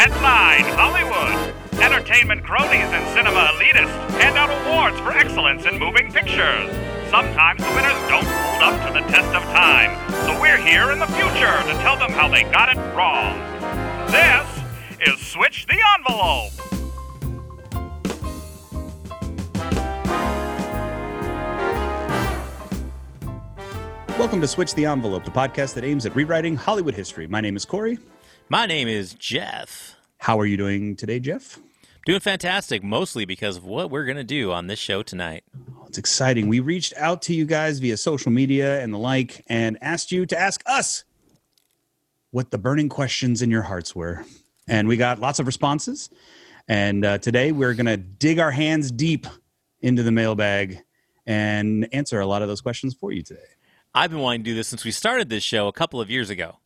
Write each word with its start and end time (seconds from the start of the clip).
Headline 0.00 0.64
Hollywood. 0.78 1.54
Entertainment 1.78 2.42
cronies 2.42 2.88
and 2.88 3.06
cinema 3.14 3.52
elitists 3.52 4.08
hand 4.18 4.38
out 4.38 4.48
awards 4.48 4.98
for 5.00 5.12
excellence 5.12 5.66
in 5.66 5.78
moving 5.78 6.10
pictures. 6.10 6.70
Sometimes 7.10 7.60
the 7.60 7.68
winners 7.74 7.92
don't 8.08 8.24
hold 8.24 8.62
up 8.62 8.86
to 8.86 8.94
the 8.94 9.06
test 9.12 9.28
of 9.36 9.42
time, 9.52 9.92
so 10.24 10.40
we're 10.40 10.56
here 10.56 10.90
in 10.90 10.98
the 10.98 11.06
future 11.08 11.54
to 11.68 11.74
tell 11.82 11.98
them 11.98 12.12
how 12.12 12.28
they 12.28 12.44
got 12.44 12.74
it 12.74 12.78
wrong. 12.96 13.38
This 14.10 14.48
is 15.06 15.20
Switch 15.20 15.66
the 15.66 15.76
Envelope. 15.98 16.52
Welcome 24.18 24.40
to 24.40 24.48
Switch 24.48 24.72
the 24.72 24.86
Envelope, 24.86 25.26
the 25.26 25.30
podcast 25.30 25.74
that 25.74 25.84
aims 25.84 26.06
at 26.06 26.16
rewriting 26.16 26.56
Hollywood 26.56 26.94
history. 26.94 27.26
My 27.26 27.42
name 27.42 27.54
is 27.54 27.66
Corey. 27.66 27.98
My 28.52 28.66
name 28.66 28.88
is 28.88 29.14
Jeff. 29.14 29.99
How 30.20 30.38
are 30.38 30.44
you 30.44 30.58
doing 30.58 30.96
today, 30.96 31.18
Jeff? 31.18 31.58
Doing 32.04 32.20
fantastic, 32.20 32.84
mostly 32.84 33.24
because 33.24 33.56
of 33.56 33.64
what 33.64 33.90
we're 33.90 34.04
going 34.04 34.18
to 34.18 34.22
do 34.22 34.52
on 34.52 34.66
this 34.66 34.78
show 34.78 35.02
tonight. 35.02 35.44
It's 35.86 35.96
exciting. 35.96 36.46
We 36.48 36.60
reached 36.60 36.92
out 36.98 37.22
to 37.22 37.34
you 37.34 37.46
guys 37.46 37.78
via 37.78 37.96
social 37.96 38.30
media 38.30 38.82
and 38.82 38.92
the 38.92 38.98
like 38.98 39.42
and 39.48 39.78
asked 39.80 40.12
you 40.12 40.26
to 40.26 40.38
ask 40.38 40.62
us 40.66 41.04
what 42.32 42.50
the 42.50 42.58
burning 42.58 42.90
questions 42.90 43.40
in 43.40 43.50
your 43.50 43.62
hearts 43.62 43.96
were. 43.96 44.26
And 44.68 44.88
we 44.88 44.98
got 44.98 45.20
lots 45.20 45.38
of 45.38 45.46
responses. 45.46 46.10
And 46.68 47.02
uh, 47.02 47.16
today 47.16 47.50
we're 47.50 47.72
going 47.72 47.86
to 47.86 47.96
dig 47.96 48.38
our 48.38 48.50
hands 48.50 48.92
deep 48.92 49.26
into 49.80 50.02
the 50.02 50.12
mailbag 50.12 50.82
and 51.24 51.88
answer 51.94 52.20
a 52.20 52.26
lot 52.26 52.42
of 52.42 52.48
those 52.48 52.60
questions 52.60 52.92
for 52.92 53.10
you 53.10 53.22
today. 53.22 53.40
I've 53.94 54.10
been 54.10 54.20
wanting 54.20 54.44
to 54.44 54.50
do 54.50 54.54
this 54.54 54.68
since 54.68 54.84
we 54.84 54.90
started 54.90 55.30
this 55.30 55.42
show 55.42 55.66
a 55.66 55.72
couple 55.72 55.98
of 55.98 56.10
years 56.10 56.28
ago. 56.28 56.58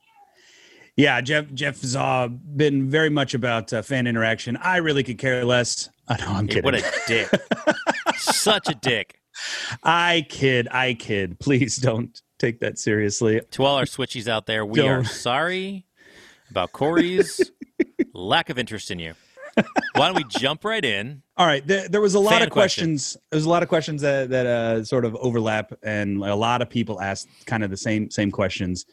Yeah, 0.97 1.21
Jeff 1.21 1.53
Jeff's 1.53 1.97
uh, 1.97 2.29
been 2.29 2.89
very 2.89 3.11
much 3.11 3.35
about 3.35 3.73
uh, 3.73 3.83
fan 3.83 4.07
interaction. 4.07 4.57
I 4.59 4.77
really 4.77 5.03
could 5.03 5.19
care 5.19 5.45
less. 5.45 5.91
I 6.09 6.17
know 6.19 6.29
I'm 6.29 6.47
kidding. 6.47 6.63
what 6.65 6.75
a 6.75 6.85
dick. 7.07 7.29
Such 8.17 8.69
a 8.69 8.75
dick. 8.75 9.21
I 9.83 10.27
kid, 10.29 10.69
I 10.71 10.95
kid. 10.95 11.41
Please 11.41 11.77
don't 11.77 12.21
take 12.39 12.61
that 12.61 12.79
seriously. 12.79 13.41
To 13.53 13.65
all 13.65 13.77
our 13.77 13.85
switchies 13.85 14.29
out 14.29 14.47
there, 14.47 14.65
we 14.65 14.81
are 14.81 14.97
Don't. 14.97 15.07
sorry 15.07 15.87
about 16.51 16.73
Corey's 16.73 17.51
lack 18.13 18.51
of 18.51 18.59
interest 18.59 18.91
in 18.91 18.99
you. 19.01 19.15
Why 19.95 20.07
don't 20.07 20.17
we 20.17 20.25
jump 20.25 20.65
right 20.65 20.85
in? 20.85 21.23
All 21.37 21.47
right, 21.47 21.67
there, 21.67 21.89
there 21.89 22.01
was 22.01 22.15
a 22.15 22.21
lot 22.21 22.35
Fan 22.35 22.43
of 22.43 22.51
questions. 22.51 23.17
There 23.31 23.37
was 23.37 23.45
a 23.47 23.49
lot 23.49 23.63
of 23.63 23.69
questions 23.69 24.03
that 24.03 24.31
that 24.31 24.47
uh, 24.47 24.85
sort 24.85 25.05
of 25.05 25.17
overlap, 25.17 25.73
and 25.83 26.23
a 26.25 26.35
lot 26.35 26.63
of 26.63 26.69
people 26.69 27.01
asked 27.01 27.29
kind 27.47 27.65
of 27.65 27.71
the 27.71 27.77
same 27.77 28.11
same 28.11 28.31
questions. 28.31 28.85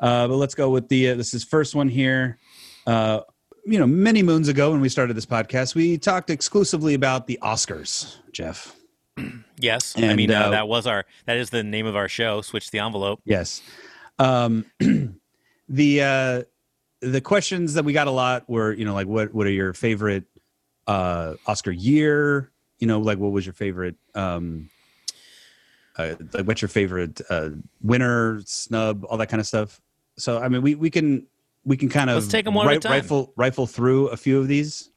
Uh, 0.00 0.26
but 0.26 0.36
let's 0.36 0.54
go 0.54 0.70
with 0.70 0.88
the 0.88 1.10
uh, 1.10 1.14
this 1.14 1.34
is 1.34 1.44
first 1.44 1.74
one 1.74 1.88
here. 1.88 2.38
Uh, 2.86 3.20
you 3.66 3.78
know, 3.78 3.86
many 3.86 4.22
moons 4.22 4.48
ago 4.48 4.70
when 4.70 4.80
we 4.80 4.88
started 4.88 5.16
this 5.16 5.26
podcast, 5.26 5.74
we 5.74 5.98
talked 5.98 6.30
exclusively 6.30 6.94
about 6.94 7.26
the 7.26 7.38
Oscars. 7.42 8.16
Jeff, 8.32 8.74
Yes, 9.58 9.94
I 9.96 10.14
mean 10.14 10.30
uh, 10.30 10.40
uh, 10.40 10.50
that 10.50 10.68
was 10.68 10.86
our 10.86 11.04
that 11.26 11.36
is 11.36 11.50
the 11.50 11.62
name 11.62 11.86
of 11.86 11.96
our 11.96 12.08
show. 12.08 12.40
Switch 12.40 12.70
the 12.70 12.78
envelope. 12.78 13.20
yes. 13.24 13.62
Um, 14.18 14.66
the 15.68 16.02
uh, 16.02 16.42
the 17.00 17.20
questions 17.20 17.74
that 17.74 17.84
we 17.84 17.92
got 17.92 18.06
a 18.06 18.10
lot 18.10 18.48
were, 18.48 18.72
you 18.72 18.84
know, 18.84 18.94
like 18.94 19.06
what 19.06 19.34
what 19.34 19.46
are 19.46 19.50
your 19.50 19.72
favorite 19.72 20.24
uh, 20.86 21.34
Oscar 21.46 21.70
year? 21.70 22.50
You 22.78 22.86
know, 22.86 23.00
like 23.00 23.18
what 23.18 23.32
was 23.32 23.44
your 23.44 23.52
favorite? 23.52 23.96
Um, 24.14 24.70
uh, 25.96 26.14
like 26.32 26.46
what's 26.46 26.62
your 26.62 26.68
favorite 26.68 27.20
uh, 27.28 27.50
winner, 27.82 28.40
snub, 28.46 29.04
all 29.08 29.18
that 29.18 29.28
kind 29.28 29.40
of 29.40 29.46
stuff. 29.46 29.80
So, 30.20 30.38
I 30.38 30.48
mean, 30.48 30.62
we 30.62 30.74
we 30.74 30.90
can 30.90 31.26
we 31.64 31.76
can 31.76 31.88
kind 31.88 32.10
of 32.10 32.16
Let's 32.16 32.28
take 32.28 32.46
'em 32.46 32.54
one 32.54 32.68
at 32.68 32.76
a 32.76 32.80
time. 32.80 32.92
rifle 32.92 33.32
rifle 33.36 33.66
through 33.66 34.08
a 34.08 34.16
few 34.16 34.38
of 34.38 34.48
these. 34.48 34.90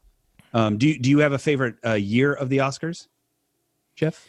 Um, 0.54 0.78
do 0.78 0.88
you, 0.88 1.00
do 1.00 1.10
you 1.10 1.20
have 1.20 1.32
a 1.34 1.40
favorite 1.40 1.76
uh, 1.86 1.94
year 1.94 2.32
of 2.34 2.50
the 2.50 2.60
Oscars, 2.60 3.08
Jeff? 3.96 4.28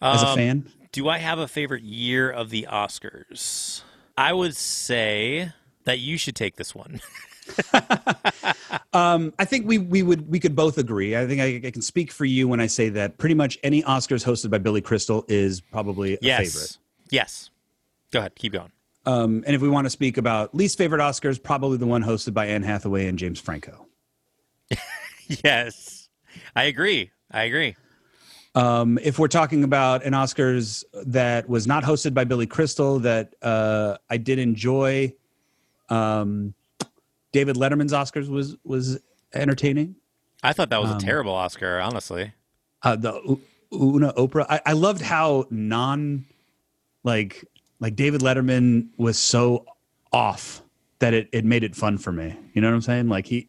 As 0.00 0.22
a 0.22 0.28
Um, 0.28 0.36
fan, 0.36 0.72
Do 0.92 1.08
I 1.08 1.18
have 1.18 1.38
a 1.38 1.46
favorite 1.46 1.82
year 1.82 2.30
of 2.30 2.48
the 2.48 2.66
Oscars? 2.70 3.82
I 4.16 4.32
would 4.32 4.56
say 4.56 5.52
that 5.84 5.98
you 5.98 6.16
should 6.16 6.34
take 6.36 6.56
this 6.56 6.74
one. 6.74 7.00
Um, 8.92 9.32
I 9.38 9.44
think 9.44 9.66
we 9.66 9.78
we 9.78 10.02
would 10.02 10.28
we 10.28 10.40
could 10.40 10.56
both 10.56 10.76
agree. 10.78 11.16
I 11.16 11.26
think 11.26 11.40
I, 11.40 11.66
I 11.66 11.70
can 11.70 11.82
speak 11.82 12.10
for 12.10 12.24
you 12.24 12.48
when 12.48 12.60
I 12.60 12.66
say 12.66 12.88
that 12.90 13.18
pretty 13.18 13.34
much 13.36 13.56
any 13.62 13.82
Oscars 13.82 14.24
hosted 14.24 14.50
by 14.50 14.58
Billy 14.58 14.80
Crystal 14.80 15.24
is 15.28 15.60
probably 15.60 16.14
a 16.14 16.18
yes. 16.22 16.52
favorite. 16.52 16.78
Yes. 17.10 17.50
Go 18.12 18.18
ahead. 18.20 18.34
Keep 18.36 18.52
going. 18.54 18.72
Um, 19.06 19.42
and 19.46 19.56
if 19.56 19.62
we 19.62 19.68
want 19.68 19.86
to 19.86 19.90
speak 19.90 20.18
about 20.18 20.54
least 20.54 20.76
favorite 20.76 21.00
Oscars, 21.00 21.42
probably 21.42 21.78
the 21.78 21.86
one 21.86 22.02
hosted 22.04 22.34
by 22.34 22.46
Anne 22.46 22.62
Hathaway 22.62 23.06
and 23.06 23.18
James 23.18 23.40
Franco. 23.40 23.86
Yes. 25.44 26.08
I 26.56 26.64
agree. 26.64 27.10
I 27.30 27.44
agree. 27.44 27.76
Um, 28.56 28.98
if 29.00 29.18
we're 29.20 29.28
talking 29.28 29.62
about 29.62 30.04
an 30.04 30.12
Oscars 30.12 30.82
that 31.06 31.48
was 31.48 31.68
not 31.68 31.84
hosted 31.84 32.14
by 32.14 32.24
Billy 32.24 32.46
Crystal, 32.48 32.98
that 33.00 33.34
uh, 33.40 33.96
I 34.10 34.16
did 34.16 34.40
enjoy, 34.40 35.14
um, 35.88 36.52
David 37.32 37.54
Letterman's 37.54 37.92
Oscars 37.92 38.28
was 38.28 38.56
was 38.64 38.98
entertaining. 39.32 39.94
I 40.42 40.52
thought 40.52 40.70
that 40.70 40.80
was 40.80 40.90
Um, 40.90 40.96
a 40.96 41.00
terrible 41.00 41.32
Oscar, 41.32 41.78
honestly. 41.78 42.32
uh, 42.82 42.96
the 42.96 43.38
Uma 43.70 44.12
Oprah. 44.14 44.46
I, 44.48 44.60
I 44.66 44.72
loved 44.72 45.00
how 45.00 45.46
non, 45.50 46.24
like 47.04 47.44
like 47.80 47.96
David 47.96 48.20
Letterman 48.20 48.88
was 48.96 49.18
so 49.18 49.64
off 50.12 50.62
that 50.98 51.14
it 51.14 51.28
it 51.32 51.44
made 51.44 51.64
it 51.64 51.74
fun 51.74 51.98
for 51.98 52.12
me. 52.12 52.36
You 52.52 52.60
know 52.60 52.68
what 52.68 52.74
I'm 52.74 52.82
saying? 52.82 53.08
Like 53.08 53.26
he, 53.26 53.48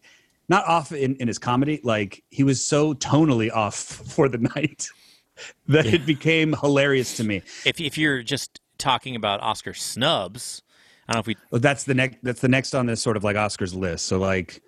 not 0.49 0.65
off 0.65 0.91
in 0.91 1.15
in 1.17 1.27
his 1.27 1.37
comedy. 1.37 1.79
Like 1.83 2.23
he 2.29 2.43
was 2.43 2.65
so 2.65 2.93
tonally 2.95 3.51
off 3.51 3.75
for 4.15 4.27
the 4.27 4.39
night 4.39 4.87
that 5.67 5.85
it 5.85 6.05
became 6.05 6.55
hilarious 6.61 7.15
to 7.17 7.23
me. 7.23 7.43
If 7.65 7.79
if 7.79 7.97
you're 7.97 8.23
just 8.23 8.59
talking 8.77 9.15
about 9.15 9.41
Oscar 9.41 9.73
snubs, 9.73 10.63
I 11.07 11.13
don't 11.13 11.17
know 11.17 11.19
if 11.19 11.27
we 11.27 11.35
Well, 11.51 11.61
that's 11.61 11.83
the 11.83 11.93
next. 11.93 12.17
That's 12.23 12.41
the 12.41 12.49
next 12.49 12.73
on 12.73 12.87
this 12.87 13.01
sort 13.01 13.17
of 13.17 13.23
like 13.23 13.35
Oscars 13.35 13.75
list. 13.75 14.07
So 14.07 14.17
like. 14.17 14.63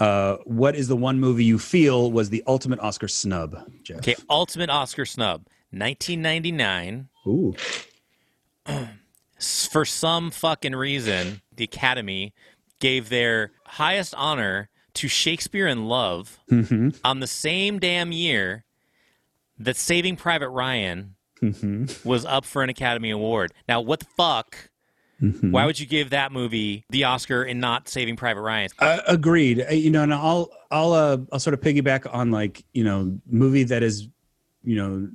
Uh, 0.00 0.36
what 0.44 0.76
is 0.76 0.86
the 0.86 0.94
one 0.94 1.18
movie 1.18 1.44
you 1.44 1.58
feel 1.58 2.12
was 2.12 2.30
the 2.30 2.40
ultimate 2.46 2.78
Oscar 2.78 3.08
snub, 3.08 3.68
Jeff? 3.82 3.98
Okay, 3.98 4.14
ultimate 4.30 4.70
Oscar 4.70 5.04
snub. 5.04 5.48
1999. 5.72 7.08
Ooh. 7.26 7.52
For 9.70 9.84
some 9.84 10.30
fucking 10.30 10.74
reason, 10.74 11.42
the 11.54 11.64
Academy 11.64 12.34
gave 12.80 13.08
their 13.08 13.52
highest 13.66 14.14
honor 14.16 14.68
to 14.94 15.08
Shakespeare 15.08 15.66
in 15.68 15.86
Love 15.86 16.38
Mm-hmm. 16.50 16.90
on 17.04 17.20
the 17.20 17.26
same 17.26 17.78
damn 17.78 18.10
year 18.12 18.64
that 19.58 19.76
Saving 19.76 20.16
Private 20.16 20.48
Ryan 20.50 21.14
Mm-hmm. 21.40 22.08
was 22.08 22.24
up 22.26 22.44
for 22.44 22.64
an 22.64 22.68
Academy 22.68 23.10
Award. 23.10 23.52
Now, 23.68 23.80
what 23.80 24.00
the 24.00 24.06
fuck? 24.16 24.70
Mm-hmm. 25.22 25.52
Why 25.52 25.66
would 25.66 25.78
you 25.78 25.86
give 25.86 26.10
that 26.10 26.32
movie 26.32 26.84
the 26.90 27.04
Oscar 27.04 27.44
and 27.44 27.60
not 27.60 27.88
Saving 27.88 28.16
Private 28.16 28.40
Ryan? 28.42 28.70
Uh, 28.80 28.98
agreed. 29.06 29.64
Uh, 29.68 29.72
You 29.72 29.90
know, 29.90 30.02
and 30.02 30.12
I'll 30.12 30.50
I'll 30.72 30.92
uh, 30.92 31.18
I'll 31.32 31.38
sort 31.38 31.54
of 31.54 31.60
piggyback 31.60 32.12
on 32.12 32.32
like 32.32 32.64
you 32.74 32.82
know 32.82 33.20
movie 33.30 33.62
that 33.64 33.84
is 33.84 34.08
you 34.64 34.74
know 34.76 35.08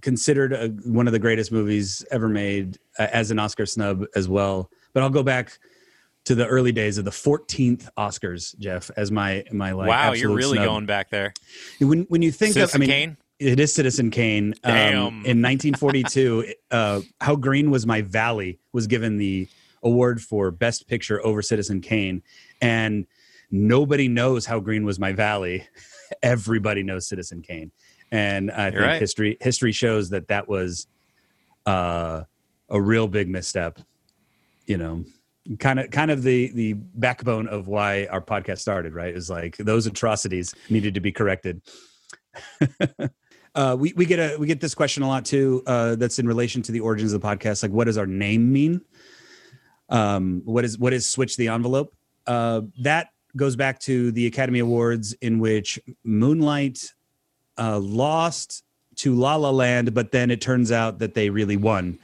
considered 0.00 0.52
a, 0.52 0.68
one 0.88 1.06
of 1.06 1.12
the 1.12 1.18
greatest 1.18 1.52
movies 1.52 2.04
ever 2.10 2.28
made 2.28 2.78
uh, 2.98 3.08
as 3.12 3.30
an 3.30 3.38
Oscar 3.38 3.66
snub 3.66 4.04
as 4.14 4.28
well. 4.28 4.70
But 4.92 5.02
I'll 5.02 5.10
go 5.10 5.22
back 5.22 5.58
to 6.24 6.34
the 6.34 6.46
early 6.46 6.72
days 6.72 6.98
of 6.98 7.04
the 7.04 7.10
14th 7.10 7.88
Oscars, 7.98 8.56
Jeff, 8.58 8.90
as 8.96 9.10
my 9.10 9.44
my 9.52 9.72
like. 9.72 9.88
wow, 9.88 10.12
you're 10.12 10.34
really 10.34 10.56
snub. 10.56 10.66
going 10.66 10.86
back 10.86 11.10
there. 11.10 11.34
When 11.80 12.02
when 12.04 12.22
you 12.22 12.30
think 12.30 12.54
Citizen 12.54 12.76
of, 12.76 12.82
I 12.82 12.86
mean, 12.86 12.88
Kane? 12.88 13.16
it 13.38 13.60
is 13.60 13.72
Citizen 13.72 14.10
Kane. 14.10 14.54
Um, 14.64 14.72
Damn. 14.72 15.06
in 15.24 15.42
1942, 15.42 16.54
uh, 16.70 17.00
How 17.20 17.36
Green 17.36 17.70
Was 17.70 17.86
My 17.86 18.02
Valley 18.02 18.58
was 18.72 18.86
given 18.86 19.18
the 19.18 19.48
award 19.82 20.22
for 20.22 20.50
Best 20.50 20.86
Picture 20.86 21.24
over 21.24 21.42
Citizen 21.42 21.80
Kane, 21.80 22.22
and 22.60 23.06
nobody 23.50 24.08
knows 24.08 24.46
How 24.46 24.60
Green 24.60 24.84
Was 24.84 24.98
My 24.98 25.12
Valley. 25.12 25.66
Everybody 26.22 26.82
knows 26.82 27.08
Citizen 27.08 27.42
Kane, 27.42 27.72
and 28.12 28.50
I 28.50 28.70
think 28.70 28.82
right. 28.82 29.00
history 29.00 29.38
history 29.40 29.72
shows 29.72 30.10
that 30.10 30.28
that 30.28 30.46
was 30.46 30.86
uh, 31.66 32.22
a 32.68 32.80
real 32.80 33.08
big 33.08 33.28
misstep. 33.28 33.80
You 34.66 34.76
know, 34.76 35.04
kind 35.58 35.80
of 35.80 35.90
kind 35.90 36.10
of 36.10 36.22
the 36.22 36.52
the 36.52 36.74
backbone 36.74 37.48
of 37.48 37.66
why 37.66 38.06
our 38.06 38.20
podcast 38.20 38.58
started. 38.58 38.92
Right, 38.92 39.16
is 39.16 39.30
like 39.30 39.56
those 39.56 39.86
atrocities 39.86 40.54
needed 40.68 40.94
to 40.94 41.00
be 41.00 41.10
corrected. 41.10 41.62
Uh, 43.54 43.76
we 43.78 43.92
we 43.94 44.06
get 44.06 44.18
a 44.18 44.38
we 44.38 44.46
get 44.46 44.62
this 44.62 44.74
question 44.74 45.02
a 45.02 45.06
lot 45.06 45.26
too. 45.26 45.62
Uh, 45.66 45.94
that's 45.96 46.18
in 46.18 46.26
relation 46.26 46.62
to 46.62 46.72
the 46.72 46.80
origins 46.80 47.12
of 47.12 47.20
the 47.20 47.26
podcast. 47.26 47.62
Like, 47.62 47.70
what 47.70 47.84
does 47.84 47.98
our 47.98 48.06
name 48.06 48.50
mean? 48.50 48.80
Um, 49.90 50.40
what 50.46 50.64
is 50.64 50.78
what 50.78 50.94
is 50.94 51.06
switch 51.06 51.36
the 51.36 51.48
envelope? 51.48 51.94
Uh, 52.26 52.62
that 52.80 53.08
goes 53.36 53.54
back 53.54 53.78
to 53.80 54.10
the 54.12 54.26
Academy 54.26 54.60
Awards, 54.60 55.12
in 55.20 55.38
which 55.38 55.78
Moonlight 56.02 56.94
uh, 57.58 57.78
lost 57.78 58.62
to 58.96 59.14
La 59.14 59.36
La 59.36 59.50
Land, 59.50 59.94
but 59.94 60.12
then 60.12 60.30
it 60.30 60.40
turns 60.40 60.70
out 60.72 60.98
that 60.98 61.14
they 61.14 61.30
really 61.30 61.56
won. 61.56 61.98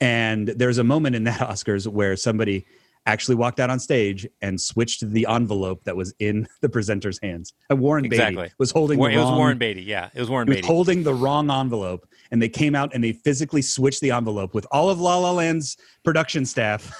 And 0.00 0.48
there's 0.48 0.78
a 0.78 0.84
moment 0.84 1.14
in 1.16 1.24
that 1.24 1.40
Oscars 1.48 1.86
where 1.86 2.16
somebody 2.16 2.66
actually 3.04 3.34
walked 3.34 3.58
out 3.58 3.68
on 3.68 3.80
stage 3.80 4.26
and 4.42 4.60
switched 4.60 5.00
the 5.10 5.26
envelope 5.28 5.82
that 5.84 5.96
was 5.96 6.14
in 6.20 6.46
the 6.60 6.68
presenter's 6.68 7.18
hands. 7.22 7.52
Uh, 7.70 7.76
Warren 7.76 8.04
Exactly. 8.04 8.44
Beatty 8.44 8.54
was 8.58 8.70
holding 8.70 8.98
War- 8.98 9.08
the 9.08 9.14
it 9.14 9.18
was 9.18 9.30
Warren 9.30 9.58
Beatty. 9.58 9.82
Yeah, 9.82 10.08
it 10.14 10.20
was 10.20 10.28
Warren 10.30 10.46
he 10.46 10.50
was 10.52 10.56
Beatty. 10.58 10.66
holding 10.66 11.02
the 11.02 11.14
wrong 11.14 11.50
envelope, 11.50 12.06
and 12.30 12.40
they 12.40 12.48
came 12.48 12.74
out 12.74 12.94
and 12.94 13.02
they 13.02 13.12
physically 13.12 13.62
switched 13.62 14.00
the 14.02 14.10
envelope 14.12 14.54
with 14.54 14.66
all 14.70 14.88
of 14.90 15.00
La 15.00 15.16
La 15.18 15.32
Land's 15.32 15.76
production 16.04 16.44
staff 16.46 16.92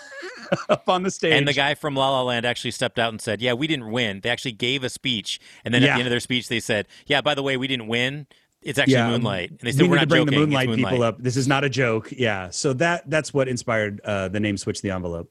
up 0.68 0.88
on 0.88 1.02
the 1.02 1.10
stage. 1.10 1.32
And 1.32 1.46
the 1.48 1.52
guy 1.52 1.74
from 1.74 1.94
La 1.94 2.10
La 2.10 2.22
Land 2.22 2.44
actually 2.46 2.70
stepped 2.72 2.98
out 2.98 3.10
and 3.10 3.20
said, 3.20 3.40
"Yeah, 3.42 3.52
we 3.54 3.66
didn't 3.66 3.90
win." 3.90 4.20
They 4.20 4.30
actually 4.30 4.52
gave 4.52 4.84
a 4.84 4.88
speech, 4.88 5.40
and 5.64 5.72
then 5.74 5.82
at 5.82 5.86
Yeah. 5.86 5.94
the 5.94 6.00
end 6.00 6.06
of 6.08 6.10
their 6.10 6.20
speech, 6.20 6.48
they 6.48 6.60
said, 6.60 6.86
"Yeah, 7.06 7.20
by 7.20 7.34
the 7.34 7.42
way, 7.42 7.56
we 7.56 7.66
didn't 7.66 7.86
win. 7.88 8.26
It's 8.62 8.78
actually 8.78 8.94
Yeah, 8.94 9.10
Moonlight." 9.10 9.50
And 9.50 9.58
they 9.60 9.66
we 9.66 9.72
said, 9.72 9.80
"We're 9.82 9.88
need 9.88 9.94
not 9.94 10.00
to 10.00 10.06
bring 10.08 10.20
joking. 10.26 10.34
the 10.34 10.40
moonlight, 10.46 10.68
it's 10.68 10.76
people 10.76 11.02
up. 11.02 11.22
This 11.22 11.36
is 11.36 11.48
not 11.48 11.64
a 11.64 11.68
joke. 11.68 12.10
Yeah. 12.12 12.50
So 12.50 12.72
that 12.74 13.08
that's 13.10 13.34
what 13.34 13.48
inspired 13.48 14.00
uh, 14.04 14.28
the 14.28 14.40
name 14.40 14.56
"Switch 14.56 14.80
the 14.82 14.90
Envelope." 14.90 15.30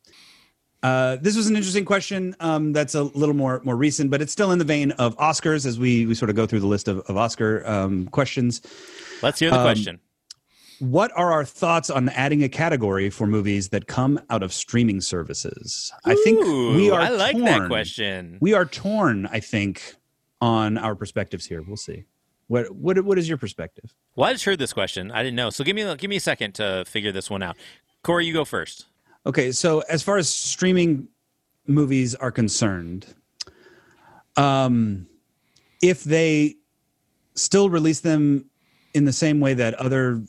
Uh, 0.84 1.18
this 1.22 1.38
was 1.38 1.48
an 1.48 1.56
interesting 1.56 1.86
question. 1.86 2.36
Um, 2.40 2.74
that's 2.74 2.96
a 2.96 3.04
little 3.04 3.36
more 3.36 3.62
more 3.64 3.76
recent, 3.76 4.10
but 4.10 4.20
it's 4.22 4.32
still 4.32 4.52
in 4.52 4.58
the 4.58 4.66
vein 4.66 4.92
of 4.94 5.16
Oscars 5.18 5.66
as 5.68 5.78
we 5.80 6.08
we 6.08 6.16
sort 6.16 6.30
of 6.32 6.36
go 6.36 6.48
through 6.48 6.60
the 6.62 6.68
list 6.68 6.88
of, 6.88 7.00
of 7.02 7.18
Oscar 7.18 7.66
um, 7.68 8.08
questions. 8.08 8.62
Let's 9.22 9.40
hear 9.40 9.52
the 9.52 9.58
Um, 9.58 9.64
question. 9.64 10.00
What 10.81 11.12
are 11.16 11.31
our 11.31 11.45
thoughts 11.45 11.92
on 11.92 12.10
adding 12.10 12.44
a 12.44 12.50
category 12.50 13.12
for 13.12 13.28
movies 13.28 13.69
that 13.69 13.86
come 13.86 14.19
out 14.31 14.42
of 14.42 14.51
streaming 14.51 15.00
services? 15.00 15.94
I 16.06 16.16
think 16.24 16.44
we 16.44 16.89
Ooh, 16.89 16.94
are. 16.95 17.01
I 17.01 17.10
like 17.10 17.38
that 17.38 17.68
question. 17.68 18.39
We 18.42 18.56
are 18.56 18.66
torn. 18.66 19.28
I 19.28 19.42
think 19.42 19.95
on 20.42 20.80
our 20.80 20.95
perspectives 20.95 21.45
here. 21.45 21.62
We'll 21.62 21.78
see. 21.78 22.06
What 22.48 22.72
what 22.72 23.00
what 23.06 23.19
is 23.19 23.30
your 23.30 23.38
perspective? 23.38 23.94
Well, 24.16 24.28
I 24.28 24.33
just 24.33 24.44
heard 24.44 24.57
this 24.57 24.74
question. 24.74 25.12
I 25.12 25.22
didn't 25.22 25.36
know. 25.36 25.51
So 25.51 25.63
give 25.63 25.75
me 25.75 25.95
give 25.98 26.10
me 26.10 26.16
a 26.16 26.19
second 26.19 26.56
to 26.56 26.84
figure 26.88 27.12
this 27.12 27.30
one 27.30 27.44
out. 27.44 27.57
Corey, 28.01 28.25
you 28.25 28.34
go 28.34 28.44
first. 28.44 28.88
Okay, 29.27 29.51
so 29.51 29.81
as 29.81 30.01
far 30.01 30.18
as 30.18 30.34
streaming 30.34 31.07
movies 31.68 32.16
are 32.16 32.31
concerned, 32.31 33.06
um, 34.36 35.06
if 35.84 36.04
they 36.04 36.56
still 37.36 37.69
release 37.69 38.00
them 38.00 38.50
in 38.95 39.06
the 39.06 39.13
same 39.13 39.39
way 39.39 39.54
that 39.54 39.75
other 39.75 40.24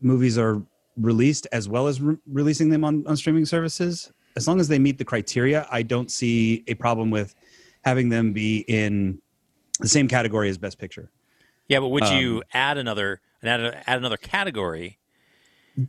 movies 0.00 0.38
are 0.38 0.62
released, 0.96 1.46
as 1.52 1.68
well 1.68 1.86
as 1.88 2.00
re- 2.00 2.16
releasing 2.30 2.68
them 2.68 2.84
on, 2.84 3.06
on 3.06 3.16
streaming 3.16 3.44
services, 3.44 4.12
as 4.36 4.48
long 4.48 4.60
as 4.60 4.68
they 4.68 4.78
meet 4.78 4.98
the 4.98 5.04
criteria, 5.04 5.66
I 5.70 5.82
don't 5.82 6.10
see 6.10 6.64
a 6.66 6.74
problem 6.74 7.10
with 7.10 7.34
having 7.84 8.08
them 8.08 8.32
be 8.32 8.58
in 8.68 9.20
the 9.80 9.88
same 9.88 10.08
category 10.08 10.48
as 10.48 10.58
Best 10.58 10.78
Picture. 10.78 11.10
Yeah, 11.68 11.80
but 11.80 11.88
would 11.88 12.08
you 12.08 12.36
Um, 12.38 12.42
add 12.52 12.78
another 12.78 13.20
add, 13.42 13.60
a- 13.60 13.90
add 13.90 13.98
another 13.98 14.16
category 14.16 14.98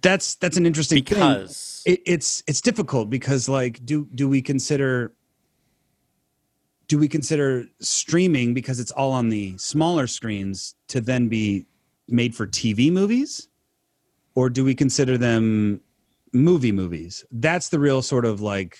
That's 0.02 0.36
that's 0.36 0.58
an 0.58 0.66
interesting 0.66 1.04
thing. 1.04 1.16
because 1.16 1.84
it, 1.86 2.02
it's 2.06 2.44
it's 2.48 2.60
difficult 2.62 3.10
because 3.10 3.48
like 3.48 3.86
do 3.86 4.08
do 4.16 4.28
we 4.28 4.42
consider 4.42 5.14
do 6.88 6.98
we 6.98 7.08
consider 7.08 7.66
streaming 7.80 8.54
because 8.54 8.80
it's 8.80 8.92
all 8.92 9.12
on 9.12 9.30
the 9.30 9.58
smaller 9.58 10.08
screens 10.08 10.76
to 10.88 11.02
then 11.02 11.28
be 11.28 11.66
made 12.08 12.36
for 12.36 12.46
TV 12.48 12.92
movies 12.92 13.48
or 14.36 14.50
do 14.50 14.64
we 14.64 14.76
consider 14.76 15.18
them 15.18 15.82
movie 16.34 16.72
movies 16.72 17.26
that's 17.32 17.70
the 17.70 17.80
real 17.80 18.02
sort 18.02 18.26
of 18.26 18.42
like 18.42 18.80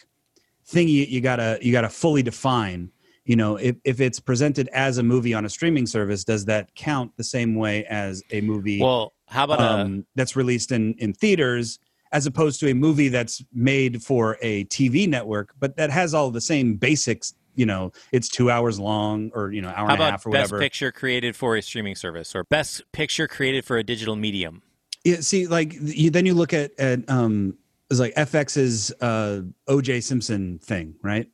thing 0.66 0.88
you, 0.88 1.04
you 1.04 1.22
gotta 1.22 1.58
you 1.62 1.72
gotta 1.72 1.90
fully 1.90 2.22
define 2.22 2.92
you 3.26 3.36
know 3.36 3.56
if, 3.56 3.76
if 3.84 4.02
it's 4.02 4.20
presented 4.20 4.68
as 4.70 4.98
a 4.98 5.04
movie 5.04 5.34
on 5.34 5.46
a 5.46 5.50
streaming 5.50 5.86
service 5.88 6.24
does 6.24 6.46
that 6.46 6.74
count 6.76 7.12
the 7.18 7.24
same 7.24 7.56
way 7.56 7.86
as 7.86 8.22
a 8.32 8.42
movie 8.42 8.82
well, 8.82 9.14
how 9.28 9.46
about 9.46 9.60
a 9.60 9.64
um, 9.64 10.06
that's 10.16 10.36
released 10.36 10.72
in 10.72 10.94
in 10.98 11.14
theaters 11.14 11.80
as 12.16 12.26
opposed 12.26 12.62
to 12.62 12.70
a 12.70 12.74
movie 12.74 13.10
that's 13.10 13.44
made 13.54 14.02
for 14.02 14.38
a 14.42 14.64
TV 14.66 15.06
network, 15.06 15.54
but 15.60 15.76
that 15.76 15.90
has 15.90 16.14
all 16.14 16.32
the 16.32 16.40
same 16.40 16.76
basics. 16.76 17.34
You 17.56 17.66
know, 17.66 17.92
it's 18.14 18.30
two 18.30 18.50
hours 18.50 18.80
long, 18.80 19.32
or 19.34 19.52
you 19.52 19.62
know, 19.62 19.68
hour 19.68 19.88
how 19.88 19.94
and 19.94 20.02
a 20.02 20.12
half, 20.12 20.26
or 20.26 20.30
best 20.30 20.52
whatever. 20.52 20.60
picture 20.60 20.92
created 20.94 21.36
for 21.36 21.58
a 21.58 21.62
streaming 21.62 21.96
service 21.96 22.34
or 22.34 22.46
best 22.46 22.84
picture 22.94 23.28
created 23.28 23.66
for 23.66 23.78
a 23.78 23.84
digital 23.84 24.16
medium? 24.16 24.62
Yeah, 25.06 25.22
see, 25.22 25.46
like 25.46 25.74
you, 25.80 26.10
then 26.10 26.26
you 26.26 26.34
look 26.34 26.52
at 26.52 26.78
at 26.80 27.08
um, 27.10 27.56
it's 27.92 28.00
like 28.00 28.16
FX's 28.16 28.92
uh, 29.00 29.44
O.J. 29.68 30.02
Simpson 30.02 30.58
thing, 30.58 30.96
right? 31.04 31.30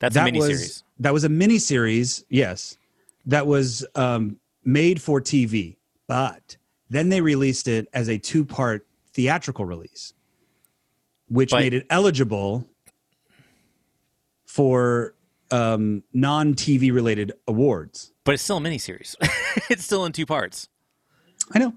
That's 0.00 0.16
that 0.16 0.28
a 0.28 0.32
miniseries. 0.32 0.48
was 0.48 0.84
that 0.98 1.12
was 1.12 1.24
a 1.24 1.28
miniseries. 1.28 2.24
Yes, 2.28 2.76
that 3.26 3.46
was 3.46 3.86
um, 3.94 4.38
made 4.64 5.00
for 5.00 5.20
TV, 5.20 5.76
but 6.08 6.56
then 6.90 7.08
they 7.08 7.20
released 7.20 7.68
it 7.68 7.88
as 7.92 8.08
a 8.08 8.18
two 8.18 8.44
part 8.44 8.84
theatrical 9.14 9.64
release, 9.64 10.12
which 11.28 11.52
But- 11.52 11.60
made 11.60 11.74
it 11.74 11.86
eligible 11.88 12.68
for 14.46 15.14
um, 15.52 16.02
non 16.12 16.54
TV 16.54 16.92
related 16.92 17.32
awards. 17.46 18.12
But 18.24 18.34
it's 18.34 18.42
still 18.42 18.56
a 18.56 18.60
miniseries. 18.60 19.14
it's 19.70 19.84
still 19.84 20.04
in 20.04 20.10
two 20.10 20.26
parts. 20.26 20.68
I 21.54 21.60
know. 21.60 21.72